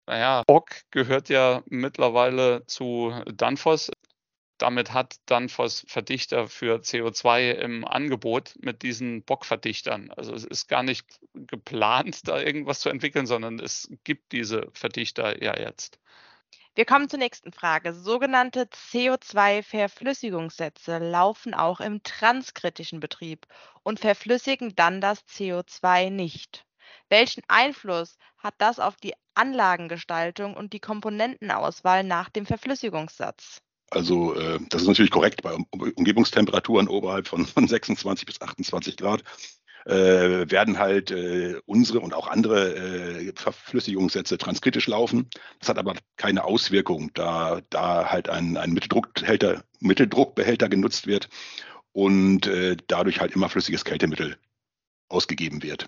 Naja, 0.07 0.43
Bock 0.47 0.71
gehört 0.91 1.29
ja 1.29 1.61
mittlerweile 1.67 2.65
zu 2.65 3.13
Danfoss. 3.31 3.91
Damit 4.59 4.93
hat 4.93 5.15
Danfoss 5.25 5.83
Verdichter 5.87 6.47
für 6.47 6.81
CO2 6.81 7.53
im 7.53 7.83
Angebot 7.85 8.53
mit 8.59 8.83
diesen 8.83 9.23
Bockverdichtern. 9.23 10.11
Also 10.11 10.33
es 10.33 10.43
ist 10.43 10.67
gar 10.67 10.83
nicht 10.83 11.05
geplant, 11.33 12.27
da 12.27 12.41
irgendwas 12.41 12.81
zu 12.81 12.89
entwickeln, 12.89 13.25
sondern 13.25 13.57
es 13.59 13.89
gibt 14.03 14.33
diese 14.33 14.69
Verdichter 14.73 15.41
ja 15.41 15.57
jetzt. 15.57 15.97
Wir 16.75 16.85
kommen 16.85 17.09
zur 17.09 17.19
nächsten 17.19 17.53
Frage. 17.53 17.93
Sogenannte 17.93 18.63
CO2-Verflüssigungssätze 18.63 20.97
laufen 20.99 21.53
auch 21.53 21.79
im 21.79 22.03
transkritischen 22.03 22.99
Betrieb 22.99 23.47
und 23.83 24.01
verflüssigen 24.01 24.75
dann 24.75 24.99
das 24.99 25.25
CO2 25.27 26.09
nicht. 26.09 26.65
Welchen 27.07 27.43
Einfluss 27.47 28.17
hat 28.37 28.55
das 28.57 28.79
auf 28.79 28.97
die 28.97 29.13
Anlagengestaltung 29.35 30.55
und 30.55 30.73
die 30.73 30.81
Komponentenauswahl 30.81 32.03
nach 32.03 32.29
dem 32.29 32.45
Verflüssigungssatz? 32.45 33.61
Also 33.91 34.35
äh, 34.35 34.59
das 34.69 34.83
ist 34.83 34.87
natürlich 34.87 35.11
korrekt 35.11 35.41
bei 35.41 35.53
um 35.53 35.65
Umgebungstemperaturen 35.95 36.87
oberhalb 36.87 37.27
von, 37.27 37.45
von 37.45 37.67
26 37.67 38.25
bis 38.25 38.41
28 38.41 38.97
Grad 38.97 39.23
äh, 39.85 40.49
werden 40.49 40.77
halt 40.77 41.11
äh, 41.11 41.59
unsere 41.65 41.99
und 41.99 42.13
auch 42.13 42.27
andere 42.27 42.75
äh, 42.75 43.33
Verflüssigungssätze 43.35 44.37
transkritisch 44.37 44.87
laufen. 44.87 45.29
Das 45.59 45.69
hat 45.69 45.77
aber 45.77 45.95
keine 46.17 46.43
Auswirkung, 46.43 47.11
da, 47.13 47.61
da 47.69 48.09
halt 48.09 48.29
ein, 48.29 48.57
ein 48.57 48.71
Mitteldruckbehälter, 48.71 49.63
Mitteldruckbehälter 49.79 50.69
genutzt 50.69 51.07
wird 51.07 51.29
und 51.91 52.47
äh, 52.47 52.77
dadurch 52.87 53.19
halt 53.19 53.33
immer 53.35 53.49
flüssiges 53.49 53.85
Kältemittel 53.85 54.37
ausgegeben 55.07 55.63
wird. 55.63 55.87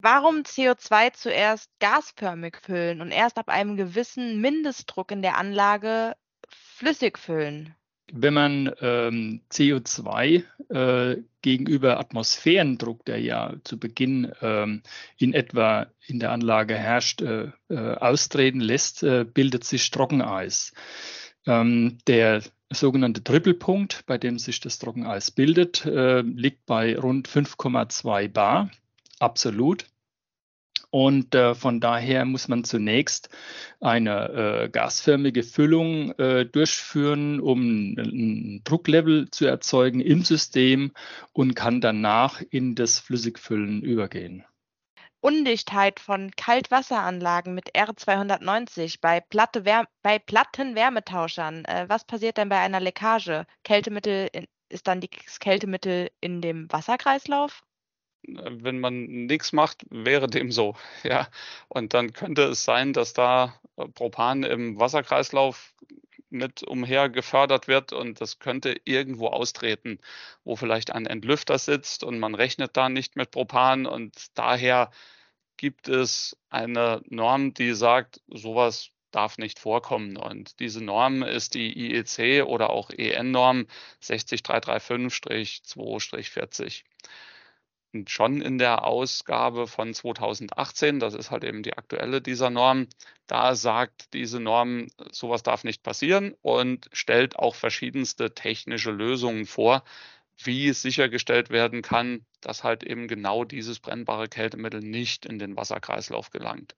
Warum 0.00 0.42
CO2 0.42 1.12
zuerst 1.12 1.70
gasförmig 1.80 2.58
füllen 2.62 3.00
und 3.00 3.10
erst 3.10 3.36
ab 3.36 3.48
einem 3.48 3.76
gewissen 3.76 4.40
Mindestdruck 4.40 5.10
in 5.10 5.22
der 5.22 5.36
Anlage 5.36 6.14
flüssig 6.48 7.18
füllen? 7.18 7.74
Wenn 8.10 8.34
man 8.34 8.72
ähm, 8.80 9.42
CO2 9.52 10.42
äh, 10.70 11.22
gegenüber 11.42 12.00
Atmosphärendruck, 12.00 13.04
der 13.04 13.20
ja 13.20 13.54
zu 13.64 13.78
Beginn 13.78 14.32
ähm, 14.40 14.82
in 15.18 15.34
etwa 15.34 15.88
in 16.06 16.18
der 16.18 16.32
Anlage 16.32 16.74
herrscht, 16.74 17.20
äh, 17.20 17.50
äh, 17.68 17.76
austreten 17.76 18.60
lässt, 18.60 19.02
äh, 19.02 19.24
bildet 19.24 19.64
sich 19.64 19.90
Trockeneis. 19.90 20.72
Ähm, 21.46 21.98
der 22.06 22.42
sogenannte 22.70 23.22
Trippelpunkt, 23.22 24.04
bei 24.06 24.16
dem 24.16 24.38
sich 24.38 24.60
das 24.60 24.78
Trockeneis 24.78 25.30
bildet, 25.30 25.84
äh, 25.84 26.22
liegt 26.22 26.64
bei 26.66 26.98
rund 26.98 27.28
5,2 27.28 28.28
Bar, 28.28 28.70
absolut. 29.18 29.86
Und 30.90 31.34
äh, 31.34 31.54
von 31.54 31.80
daher 31.80 32.24
muss 32.24 32.48
man 32.48 32.64
zunächst 32.64 33.28
eine 33.80 34.28
äh, 34.30 34.68
gasförmige 34.70 35.42
Füllung 35.42 36.12
äh, 36.12 36.46
durchführen, 36.46 37.40
um 37.40 37.94
ein 37.98 38.62
Drucklevel 38.64 39.30
zu 39.30 39.46
erzeugen 39.46 40.00
im 40.00 40.24
System 40.24 40.92
und 41.32 41.54
kann 41.54 41.82
danach 41.82 42.40
in 42.40 42.74
das 42.74 42.98
Flüssigfüllen 42.98 43.82
übergehen. 43.82 44.44
Undichtheit 45.20 46.00
von 46.00 46.30
Kaltwasseranlagen 46.36 47.54
mit 47.54 47.74
R290 47.74 49.00
bei, 49.00 49.20
Platte 49.20 49.64
bei 50.02 50.18
Plattenwärmetauschern. 50.18 51.64
Äh, 51.64 51.86
was 51.88 52.04
passiert 52.04 52.38
denn 52.38 52.48
bei 52.48 52.60
einer 52.60 52.80
Leckage? 52.80 53.44
Kältemittel 53.64 54.28
in, 54.32 54.46
ist 54.70 54.86
dann 54.86 55.00
das 55.00 55.38
Kältemittel 55.40 56.10
in 56.20 56.40
dem 56.40 56.70
Wasserkreislauf? 56.70 57.62
Wenn 58.22 58.80
man 58.80 59.26
nichts 59.26 59.52
macht, 59.52 59.84
wäre 59.90 60.28
dem 60.28 60.52
so. 60.52 60.76
Ja. 61.02 61.28
Und 61.68 61.94
dann 61.94 62.12
könnte 62.12 62.44
es 62.44 62.64
sein, 62.64 62.92
dass 62.92 63.12
da 63.12 63.54
äh, 63.76 63.88
Propan 63.88 64.42
im 64.42 64.78
Wasserkreislauf 64.78 65.74
mit 66.30 66.62
umher 66.62 67.08
gefördert 67.08 67.68
wird 67.68 67.92
und 67.92 68.20
das 68.20 68.38
könnte 68.38 68.76
irgendwo 68.84 69.28
austreten, 69.28 69.98
wo 70.44 70.56
vielleicht 70.56 70.90
ein 70.92 71.06
Entlüfter 71.06 71.58
sitzt 71.58 72.04
und 72.04 72.18
man 72.18 72.34
rechnet 72.34 72.76
da 72.76 72.90
nicht 72.90 73.16
mit 73.16 73.30
Propan 73.30 73.86
und 73.86 74.26
daher 74.34 74.90
gibt 75.56 75.88
es 75.88 76.36
eine 76.50 77.00
Norm, 77.08 77.54
die 77.54 77.72
sagt, 77.72 78.20
sowas 78.28 78.90
darf 79.10 79.38
nicht 79.38 79.58
vorkommen. 79.58 80.16
Und 80.16 80.60
diese 80.60 80.84
Norm 80.84 81.22
ist 81.22 81.54
die 81.54 81.76
IEC 81.76 82.46
oder 82.46 82.70
auch 82.70 82.90
EN-Norm 82.90 83.66
60335-2-40 84.02 86.84
schon 88.06 88.40
in 88.40 88.58
der 88.58 88.84
Ausgabe 88.84 89.66
von 89.66 89.94
2018, 89.94 91.00
das 91.00 91.14
ist 91.14 91.30
halt 91.30 91.44
eben 91.44 91.62
die 91.62 91.76
aktuelle 91.76 92.20
dieser 92.20 92.50
Norm, 92.50 92.86
da 93.26 93.54
sagt 93.54 94.12
diese 94.14 94.40
Norm, 94.40 94.88
sowas 95.10 95.42
darf 95.42 95.64
nicht 95.64 95.82
passieren 95.82 96.34
und 96.42 96.88
stellt 96.92 97.36
auch 97.36 97.54
verschiedenste 97.54 98.34
technische 98.34 98.90
Lösungen 98.90 99.46
vor, 99.46 99.84
wie 100.36 100.72
sichergestellt 100.72 101.50
werden 101.50 101.82
kann, 101.82 102.24
dass 102.40 102.62
halt 102.62 102.84
eben 102.84 103.08
genau 103.08 103.44
dieses 103.44 103.80
brennbare 103.80 104.28
Kältemittel 104.28 104.80
nicht 104.80 105.26
in 105.26 105.38
den 105.38 105.56
Wasserkreislauf 105.56 106.30
gelangt. 106.30 106.76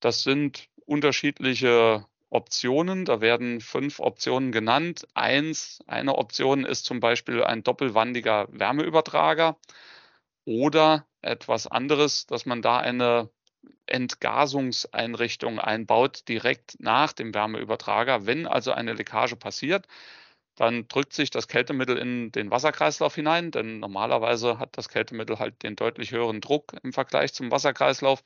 Das 0.00 0.22
sind 0.22 0.68
unterschiedliche 0.86 2.06
Optionen. 2.30 3.04
Da 3.04 3.20
werden 3.20 3.60
fünf 3.60 4.00
Optionen 4.00 4.52
genannt. 4.52 5.06
Eins, 5.14 5.80
eine 5.86 6.16
Option 6.16 6.64
ist 6.64 6.84
zum 6.84 7.00
Beispiel 7.00 7.42
ein 7.42 7.62
doppelwandiger 7.62 8.48
Wärmeübertrager 8.50 9.56
oder 10.44 11.06
etwas 11.22 11.66
anderes, 11.66 12.26
dass 12.26 12.46
man 12.46 12.62
da 12.62 12.78
eine 12.78 13.30
Entgasungseinrichtung 13.86 15.58
einbaut, 15.58 16.28
direkt 16.28 16.80
nach 16.80 17.12
dem 17.12 17.34
Wärmeübertrager. 17.34 18.26
Wenn 18.26 18.46
also 18.46 18.72
eine 18.72 18.92
Leckage 18.92 19.36
passiert, 19.36 19.86
dann 20.58 20.88
drückt 20.88 21.12
sich 21.12 21.30
das 21.30 21.46
Kältemittel 21.46 21.96
in 21.96 22.32
den 22.32 22.50
Wasserkreislauf 22.50 23.14
hinein, 23.14 23.52
denn 23.52 23.78
normalerweise 23.78 24.58
hat 24.58 24.76
das 24.76 24.88
Kältemittel 24.88 25.38
halt 25.38 25.62
den 25.62 25.76
deutlich 25.76 26.10
höheren 26.10 26.40
Druck 26.40 26.72
im 26.82 26.92
Vergleich 26.92 27.32
zum 27.32 27.52
Wasserkreislauf 27.52 28.24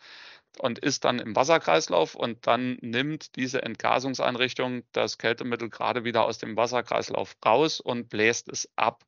und 0.59 0.79
ist 0.79 1.05
dann 1.05 1.19
im 1.19 1.37
Wasserkreislauf 1.37 2.15
und 2.15 2.47
dann 2.47 2.79
nimmt 2.81 3.37
diese 3.37 3.63
Entgasungseinrichtung 3.63 4.83
das 4.93 5.19
Kältemittel 5.19 5.69
gerade 5.69 6.05
wieder 6.05 6.25
aus 6.25 6.39
dem 6.39 6.57
Wasserkreislauf 6.57 7.37
raus 7.45 7.81
und 7.81 8.09
bläst 8.09 8.49
es 8.49 8.67
ab. 8.77 9.05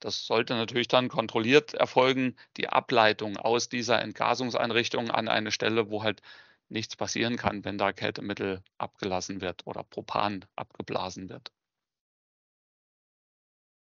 Das 0.00 0.24
sollte 0.24 0.54
natürlich 0.54 0.88
dann 0.88 1.08
kontrolliert 1.08 1.74
erfolgen, 1.74 2.36
die 2.56 2.70
Ableitung 2.70 3.36
aus 3.36 3.68
dieser 3.68 4.00
Entgasungseinrichtung 4.00 5.10
an 5.10 5.28
eine 5.28 5.52
Stelle, 5.52 5.90
wo 5.90 6.02
halt 6.02 6.22
nichts 6.70 6.96
passieren 6.96 7.36
kann, 7.36 7.62
wenn 7.66 7.76
da 7.76 7.92
Kältemittel 7.92 8.62
abgelassen 8.78 9.42
wird 9.42 9.66
oder 9.66 9.84
Propan 9.84 10.46
abgeblasen 10.56 11.28
wird. 11.28 11.53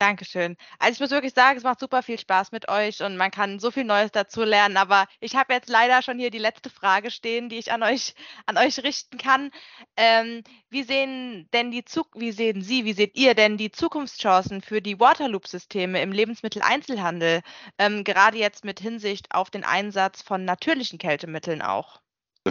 Dankeschön. 0.00 0.56
Also 0.78 0.94
ich 0.94 1.00
muss 1.00 1.10
wirklich 1.10 1.34
sagen, 1.34 1.58
es 1.58 1.62
macht 1.62 1.78
super 1.78 2.02
viel 2.02 2.18
Spaß 2.18 2.52
mit 2.52 2.68
euch 2.70 3.02
und 3.02 3.18
man 3.18 3.30
kann 3.30 3.58
so 3.60 3.70
viel 3.70 3.84
Neues 3.84 4.10
dazu 4.10 4.42
lernen. 4.44 4.78
Aber 4.78 5.06
ich 5.20 5.36
habe 5.36 5.52
jetzt 5.52 5.68
leider 5.68 6.00
schon 6.00 6.18
hier 6.18 6.30
die 6.30 6.38
letzte 6.38 6.70
Frage 6.70 7.10
stehen, 7.10 7.50
die 7.50 7.58
ich 7.58 7.70
an 7.70 7.82
euch, 7.82 8.14
an 8.46 8.56
euch 8.56 8.82
richten 8.82 9.18
kann. 9.18 9.50
Ähm, 9.98 10.42
wie 10.70 10.84
sehen 10.84 11.48
denn 11.52 11.70
die 11.70 11.84
Zug 11.84 12.08
wie 12.14 12.32
sehen 12.32 12.62
Sie, 12.62 12.86
wie 12.86 12.94
seht 12.94 13.14
ihr 13.16 13.34
denn 13.34 13.58
die 13.58 13.70
Zukunftschancen 13.72 14.62
für 14.62 14.80
die 14.80 14.98
Waterloop-Systeme 14.98 16.00
im 16.00 16.12
Lebensmitteleinzelhandel, 16.12 17.42
ähm, 17.78 18.02
gerade 18.02 18.38
jetzt 18.38 18.64
mit 18.64 18.80
Hinsicht 18.80 19.34
auf 19.34 19.50
den 19.50 19.64
Einsatz 19.64 20.22
von 20.22 20.46
natürlichen 20.46 20.98
Kältemitteln 20.98 21.60
auch? 21.60 22.00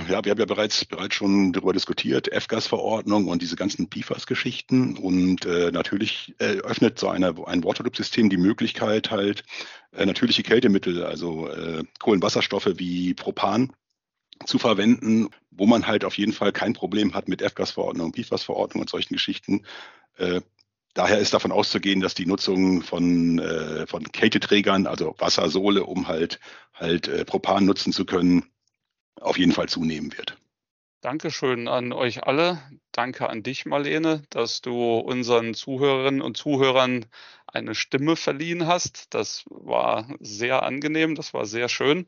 Ja, 0.08 0.24
wir 0.24 0.32
haben 0.32 0.40
ja 0.40 0.46
bereits, 0.46 0.86
bereits 0.86 1.16
schon 1.16 1.52
darüber 1.52 1.74
diskutiert, 1.74 2.32
F-Gas-Verordnung 2.32 3.28
und 3.28 3.42
diese 3.42 3.56
ganzen 3.56 3.90
PFAS-Geschichten. 3.90 4.98
Und 4.98 5.46
äh, 5.46 5.72
natürlich 5.72 6.36
äh, 6.40 6.60
öffnet 6.60 7.00
so 7.00 7.10
eine, 7.10 7.36
ein 7.48 7.64
Waterloop-System 7.64 8.30
die 8.30 8.38
Möglichkeit, 8.38 9.12
halt 9.12 9.44
äh, 9.92 10.06
natürliche 10.06 10.44
Kältemittel, 10.44 11.04
also 11.04 11.50
äh, 11.50 11.84
Kohlenwasserstoffe 12.00 12.70
wie 12.76 13.14
Propan 13.14 13.74
zu 14.46 14.58
verwenden, 14.58 15.30
wo 15.52 15.66
man 15.66 15.86
halt 15.86 16.06
auf 16.06 16.18
jeden 16.18 16.34
Fall 16.34 16.54
kein 16.54 16.74
Problem 16.74 17.14
hat 17.14 17.28
mit 17.28 17.42
F-Gas-Verordnung, 17.42 18.14
PFAS-Verordnung 18.14 18.82
und 18.82 18.90
solchen 18.90 19.14
Geschichten. 19.14 19.66
Äh, 20.18 20.42
daher 20.94 21.20
ist 21.20 21.34
davon 21.34 21.52
auszugehen, 21.52 22.00
dass 22.00 22.14
die 22.14 22.26
Nutzung 22.26 22.84
von, 22.84 23.40
äh, 23.40 23.86
von 23.86 24.04
Kälteträgern, 24.04 24.88
also 24.88 25.16
Wassersohle, 25.18 25.84
um 25.84 26.08
halt, 26.08 26.40
halt 26.74 27.08
äh, 27.08 27.26
Propan 27.26 27.66
nutzen 27.66 27.92
zu 27.92 28.06
können, 28.06 28.46
auf 29.20 29.38
jeden 29.38 29.52
Fall 29.52 29.70
zunehmen 29.70 30.16
wird. 30.18 30.38
Dankeschön 31.02 31.70
an 31.70 31.94
euch 31.94 32.24
alle. 32.24 32.62
Danke 32.92 33.30
an 33.30 33.42
dich, 33.42 33.66
Marlene, 33.66 34.24
dass 34.32 34.60
du 34.62 34.98
unseren 34.98 35.54
Zuhörerinnen 35.54 36.22
und 36.22 36.36
Zuhörern 36.36 37.06
eine 37.48 37.74
Stimme 37.74 38.18
verliehen 38.18 38.68
hast. 38.68 39.14
Das 39.14 39.46
war 39.50 40.10
sehr 40.20 40.64
angenehm, 40.64 41.16
das 41.16 41.34
war 41.34 41.46
sehr 41.46 41.70
schön. 41.70 42.06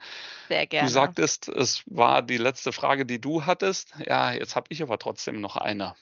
Sehr 0.50 0.67
gerne. 0.67 0.88
Du 0.88 0.93
sagtest, 0.93 1.47
es 1.47 1.84
war 1.86 2.21
die 2.21 2.38
letzte 2.38 2.74
Frage, 2.74 3.06
die 3.06 3.21
du 3.21 3.45
hattest. 3.45 3.93
Ja, 4.06 4.34
jetzt 4.34 4.58
habe 4.58 4.67
ich 4.69 4.84
aber 4.84 4.97
trotzdem 4.97 5.39
noch 5.39 5.56
eine. 5.56 5.95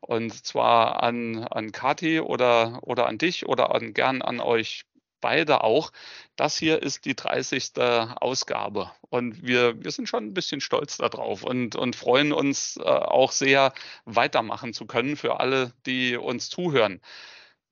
Und 0.00 0.32
zwar 0.46 1.02
an, 1.02 1.44
an 1.44 1.72
Kati 1.72 2.20
oder, 2.20 2.78
oder 2.82 3.06
an 3.06 3.18
dich 3.18 3.46
oder 3.46 3.74
an, 3.74 3.92
gern 3.92 4.22
an 4.22 4.40
euch 4.40 4.84
beide 5.20 5.64
auch. 5.64 5.92
Das 6.36 6.56
hier 6.56 6.82
ist 6.82 7.04
die 7.04 7.14
30. 7.14 7.72
Ausgabe 7.76 8.90
und 9.08 9.46
wir, 9.46 9.82
wir 9.82 9.90
sind 9.90 10.08
schon 10.08 10.26
ein 10.26 10.34
bisschen 10.34 10.60
stolz 10.60 10.96
darauf 10.96 11.42
und, 11.42 11.76
und 11.76 11.96
freuen 11.96 12.32
uns 12.32 12.76
äh, 12.76 12.82
auch 12.82 13.32
sehr, 13.32 13.72
weitermachen 14.04 14.72
zu 14.72 14.86
können 14.86 15.16
für 15.16 15.40
alle, 15.40 15.72
die 15.86 16.16
uns 16.16 16.48
zuhören. 16.48 17.00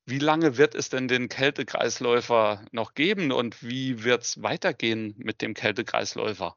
Wie 0.06 0.18
lange 0.18 0.56
wird 0.56 0.74
es 0.74 0.88
denn 0.88 1.06
den 1.06 1.28
Kältekreisläufer 1.28 2.64
noch 2.72 2.94
geben 2.94 3.30
und 3.30 3.62
wie 3.62 4.04
wird 4.04 4.22
es 4.22 4.42
weitergehen 4.42 5.14
mit 5.18 5.42
dem 5.42 5.54
Kältekreisläufer? 5.54 6.56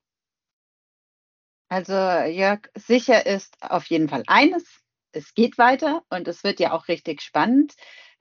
Also 1.68 1.94
Jörg, 1.94 2.70
sicher 2.76 3.26
ist 3.26 3.56
auf 3.62 3.86
jeden 3.88 4.10
Fall 4.10 4.24
eines, 4.28 4.64
es 5.12 5.34
geht 5.34 5.58
weiter 5.58 6.04
und 6.10 6.28
es 6.28 6.44
wird 6.44 6.60
ja 6.60 6.72
auch 6.72 6.88
richtig 6.88 7.22
spannend 7.22 7.74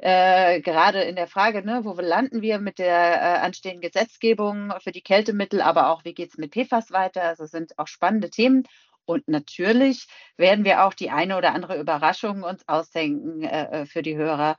äh, 0.03 0.63
gerade 0.63 1.03
in 1.03 1.15
der 1.15 1.27
Frage, 1.27 1.63
ne, 1.63 1.81
wo 1.85 1.93
landen 1.93 2.41
wir 2.41 2.59
mit 2.59 2.79
der 2.79 2.89
äh, 2.89 3.39
anstehenden 3.41 3.83
Gesetzgebung 3.83 4.73
für 4.81 4.93
die 4.93 5.03
Kältemittel, 5.03 5.61
aber 5.61 5.91
auch 5.91 6.05
wie 6.05 6.15
geht 6.15 6.31
es 6.31 6.39
mit 6.39 6.55
PFAS 6.55 6.91
weiter. 6.91 7.23
Also 7.23 7.45
sind 7.45 7.79
auch 7.79 7.87
spannende 7.87 8.31
Themen. 8.31 8.65
Und 9.05 9.29
natürlich 9.29 10.07
werden 10.39 10.65
wir 10.65 10.85
auch 10.85 10.95
die 10.95 11.11
eine 11.11 11.37
oder 11.37 11.53
andere 11.53 11.79
Überraschung 11.79 12.45
uns 12.45 12.67
ausdenken 12.67 13.43
äh, 13.43 13.83
äh 13.83 13.87
für 13.87 14.03
die 14.03 14.17
Hörer. 14.17 14.57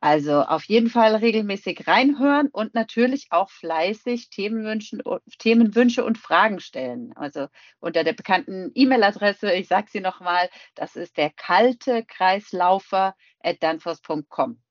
Also 0.00 0.42
auf 0.42 0.64
jeden 0.64 0.88
Fall 0.88 1.16
regelmäßig 1.16 1.86
reinhören 1.86 2.48
und 2.48 2.74
natürlich 2.74 3.26
auch 3.30 3.50
fleißig 3.50 4.30
Themenwünsche 4.30 6.04
und 6.04 6.18
Fragen 6.18 6.60
stellen. 6.60 7.12
Also 7.16 7.48
unter 7.80 8.04
der 8.04 8.12
bekannten 8.12 8.70
E-Mail-Adresse, 8.74 9.52
ich 9.52 9.68
sage 9.68 9.88
sie 9.90 10.00
nochmal, 10.00 10.48
das 10.76 10.96
ist 10.96 11.16
der 11.16 11.30
kalte 11.30 12.04
Kreislaufer 12.06 13.16
at 13.42 13.56
danfoss.com. 13.60 14.62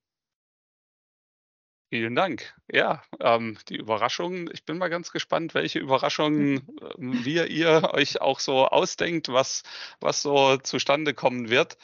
Vielen 1.89 2.15
Dank. 2.15 2.53
Ja, 2.69 3.01
ähm, 3.21 3.57
die 3.69 3.77
Überraschungen, 3.77 4.49
ich 4.51 4.65
bin 4.65 4.77
mal 4.77 4.89
ganz 4.89 5.11
gespannt, 5.11 5.53
welche 5.53 5.79
Überraschungen 5.79 6.67
ähm, 6.97 7.25
wir 7.25 7.47
ihr 7.47 7.91
euch 7.93 8.19
auch 8.19 8.39
so 8.39 8.67
ausdenkt, 8.67 9.29
was, 9.29 9.63
was 10.01 10.21
so 10.21 10.57
zustande 10.57 11.13
kommen 11.13 11.49
wird. 11.49 11.77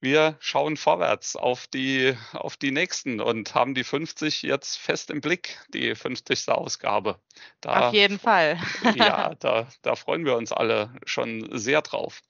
Wir 0.00 0.36
schauen 0.40 0.76
vorwärts 0.76 1.34
auf 1.34 1.66
die, 1.66 2.14
auf 2.32 2.58
die 2.58 2.72
nächsten 2.72 3.20
und 3.20 3.54
haben 3.54 3.74
die 3.74 3.84
50 3.84 4.42
jetzt 4.42 4.76
fest 4.76 5.10
im 5.10 5.22
Blick, 5.22 5.58
die 5.68 5.94
50. 5.94 6.50
Ausgabe. 6.50 7.18
Da, 7.62 7.88
auf 7.88 7.94
jeden 7.94 8.18
Fall. 8.18 8.58
ja, 8.96 9.34
da, 9.38 9.66
da 9.80 9.94
freuen 9.94 10.26
wir 10.26 10.36
uns 10.36 10.52
alle 10.52 10.92
schon 11.06 11.48
sehr 11.56 11.80
drauf. 11.80 12.20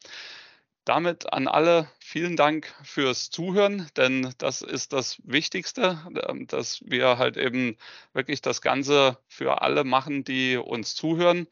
Damit 0.85 1.33
an 1.33 1.49
alle 1.49 1.89
vielen 1.99 2.37
Dank 2.37 2.75
fürs 2.83 3.31
Zuhören, 3.31 3.89
denn 3.97 4.35
das 4.37 4.61
ist 4.61 4.93
das 4.93 5.17
Wichtigste, 5.25 6.03
ähm, 6.29 6.47
dass 6.47 6.83
wir 6.85 7.17
halt 7.17 7.39
eben 7.39 7.79
wirklich 8.13 8.43
das 8.43 8.61
Ganze 8.61 9.19
für 9.27 9.63
alle 9.63 9.85
machen, 9.85 10.25
die 10.25 10.59
uns 10.59 10.95
zuhören. 10.95 11.49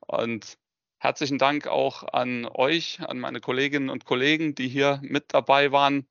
Und 0.00 0.58
herzlichen 0.98 1.38
Dank 1.38 1.68
auch 1.68 2.02
an 2.12 2.44
euch, 2.46 2.98
an 3.00 3.20
meine 3.20 3.40
Kolleginnen 3.40 3.88
und 3.88 4.04
Kollegen, 4.04 4.56
die 4.56 4.68
hier 4.68 4.98
mit 5.02 5.26
dabei 5.32 5.70
waren. 5.70 6.08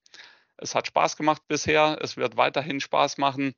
Es 0.56 0.74
hat 0.74 0.88
Spaß 0.88 1.18
gemacht 1.18 1.42
bisher. 1.50 1.98
Es 2.02 2.16
wird 2.16 2.38
weiterhin 2.38 2.80
Spaß 2.80 3.18
machen. 3.18 3.54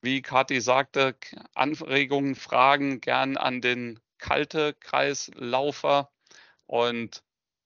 Wie 0.00 0.22
Kathi 0.22 0.62
sagte, 0.62 1.16
Anregungen, 1.54 2.36
Fragen 2.36 3.00
gern 3.02 3.36
an 3.36 3.60
den 3.60 4.00
kalte 4.18 4.72
Kreislaufer. 4.74 6.10
Und 6.66 7.22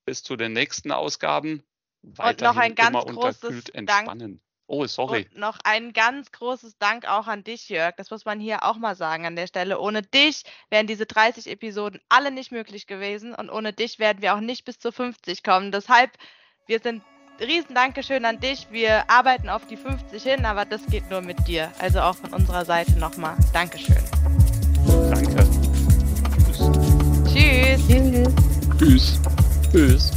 bis 0.09 0.23
zu 0.23 0.37
den 0.37 0.55
nächsten 0.55 0.91
Ausgaben. 0.91 1.63
Und 2.03 2.41
noch 2.41 2.57
ein 2.57 2.75
ganz 2.75 2.97
großes 2.97 3.65
Dank. 3.85 4.41
Oh, 4.67 4.87
sorry. 4.87 5.29
Und 5.35 5.39
noch 5.39 5.59
ein 5.65 5.93
ganz 5.93 6.33
großes 6.33 6.79
Dank 6.79 7.07
auch 7.07 7.27
an 7.27 7.45
dich, 7.45 7.69
Jörg. 7.69 7.95
Das 7.97 8.11
muss 8.11 8.25
man 8.25 8.41
hier 8.41 8.65
auch 8.65 8.79
mal 8.79 8.95
sagen 8.95 9.27
an 9.27 9.37
der 9.37 9.47
Stelle. 9.47 9.79
Ohne 9.79 10.01
dich 10.01 10.45
wären 10.71 10.87
diese 10.87 11.05
30 11.05 11.47
Episoden 11.47 12.01
alle 12.09 12.31
nicht 12.31 12.53
möglich 12.53 12.87
gewesen 12.87 13.35
und 13.35 13.51
ohne 13.51 13.75
dich 13.75 13.99
werden 13.99 14.23
wir 14.23 14.35
auch 14.35 14.41
nicht 14.41 14.65
bis 14.65 14.79
zu 14.79 14.93
50 14.93 15.43
kommen. 15.43 15.73
Deshalb, 15.73 16.13
wir 16.67 16.81
sind 16.81 17.03
riesen 17.39 17.75
Dankeschön 17.75 18.25
an 18.25 18.41
dich. 18.41 18.69
Wir 18.71 19.11
arbeiten 19.11 19.51
auf 19.51 19.67
die 19.67 19.77
50 19.77 20.23
hin, 20.23 20.47
aber 20.47 20.65
das 20.65 20.87
geht 20.87 21.11
nur 21.11 21.21
mit 21.21 21.47
dir. 21.47 21.71
Also 21.81 22.01
auch 22.01 22.15
von 22.15 22.33
unserer 22.33 22.65
Seite 22.65 22.99
nochmal 22.99 23.37
Dankeschön. 23.53 24.03
Danke. 25.11 25.47
Tschüss. 27.27 27.87
Tschüss. 27.87 28.35
Tschüss. 28.79 29.21
Tschüss. 29.71 30.11